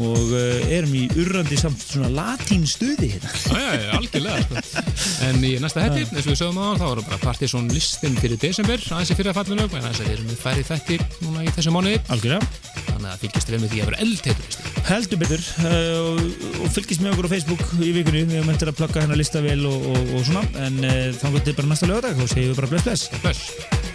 og 0.00 0.32
uh, 0.32 0.72
erum 0.72 0.94
í 0.96 1.02
urrandi 1.20 1.58
samt 1.60 1.82
svona 1.84 2.08
latín 2.12 2.64
stuði 2.68 3.12
hérna. 3.12 3.32
Já, 3.52 3.90
algjörlega 3.98 4.44
sko. 4.46 4.82
En 5.28 5.42
í 5.44 5.52
næsta 5.62 5.84
hætti, 5.84 6.06
eins 6.08 6.24
og 6.24 6.32
við 6.32 6.38
sögum 6.40 6.60
á 6.62 6.68
þá 6.80 6.86
erum 6.88 7.08
bara 7.10 7.20
Partiðsson 7.22 7.68
listin 7.72 8.16
fyrir 8.20 8.40
desember 8.40 8.86
aðeins 8.88 9.12
í 9.12 9.18
fyrir 9.18 9.36
fallinu, 9.36 9.68
en 9.68 9.86
þess 9.88 10.02
að 10.02 10.08
við 10.08 10.14
erum 10.16 10.30
með 10.30 10.40
færið 10.42 10.70
þætti 10.72 10.98
núna 11.26 11.44
í 11.44 11.54
þessu 11.58 11.74
mánuði, 11.74 12.00
Algjörlega, 12.14 12.50
þannig 12.88 13.10
að 13.12 13.22
fylgjast 13.26 13.52
við 13.52 13.62
með 13.62 13.74
því 13.74 13.82
að 13.82 13.90
vera 13.92 14.02
eldheitur 14.06 14.48
listi. 14.48 14.74
heldur 14.88 15.22
betur 15.22 15.46
uh, 15.62 15.96
og, 16.08 16.20
og 16.62 16.74
fylgist 16.76 17.04
með 17.04 17.14
okkur 17.14 17.30
á 17.30 17.32
Facebook 17.36 17.64
í 17.78 17.94
vikunni, 17.98 18.26
við 18.26 18.40
höfum 18.40 18.54
eftir 18.56 18.72
að 18.72 18.78
plugga 18.80 19.04
hérna 19.04 19.20
lista 19.20 19.44
vel 19.44 19.60
og, 19.68 19.88
og, 19.92 20.12
og 20.16 20.28
svona, 20.28 20.44
en 20.66 20.84
uh, 20.84 21.00
þá 21.20 21.26
getur 21.38 21.58
bara 21.60 21.74
næsta 21.74 21.90
lögadag, 21.90 22.20
þá 22.20 22.36
segjum 22.36 22.54
við 22.54 22.62
bara 22.62 22.72
bless 22.72 22.88
bless. 22.88 23.10
Bless. 23.22 23.91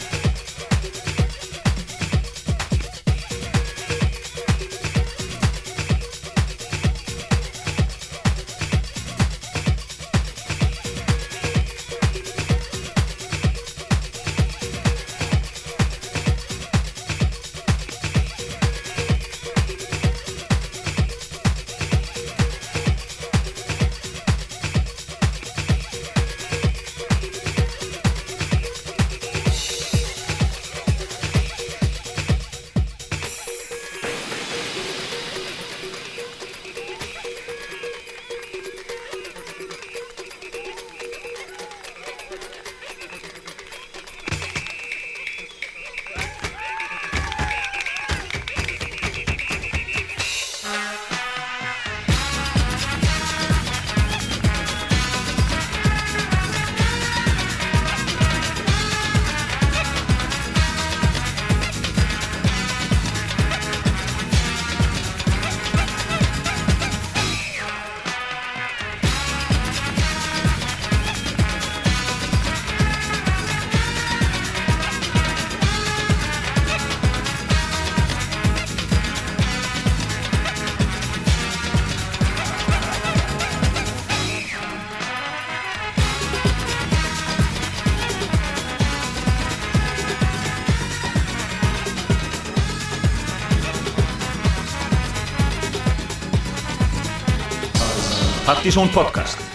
Partíson 98.78 98.94
Podcast 98.94 99.47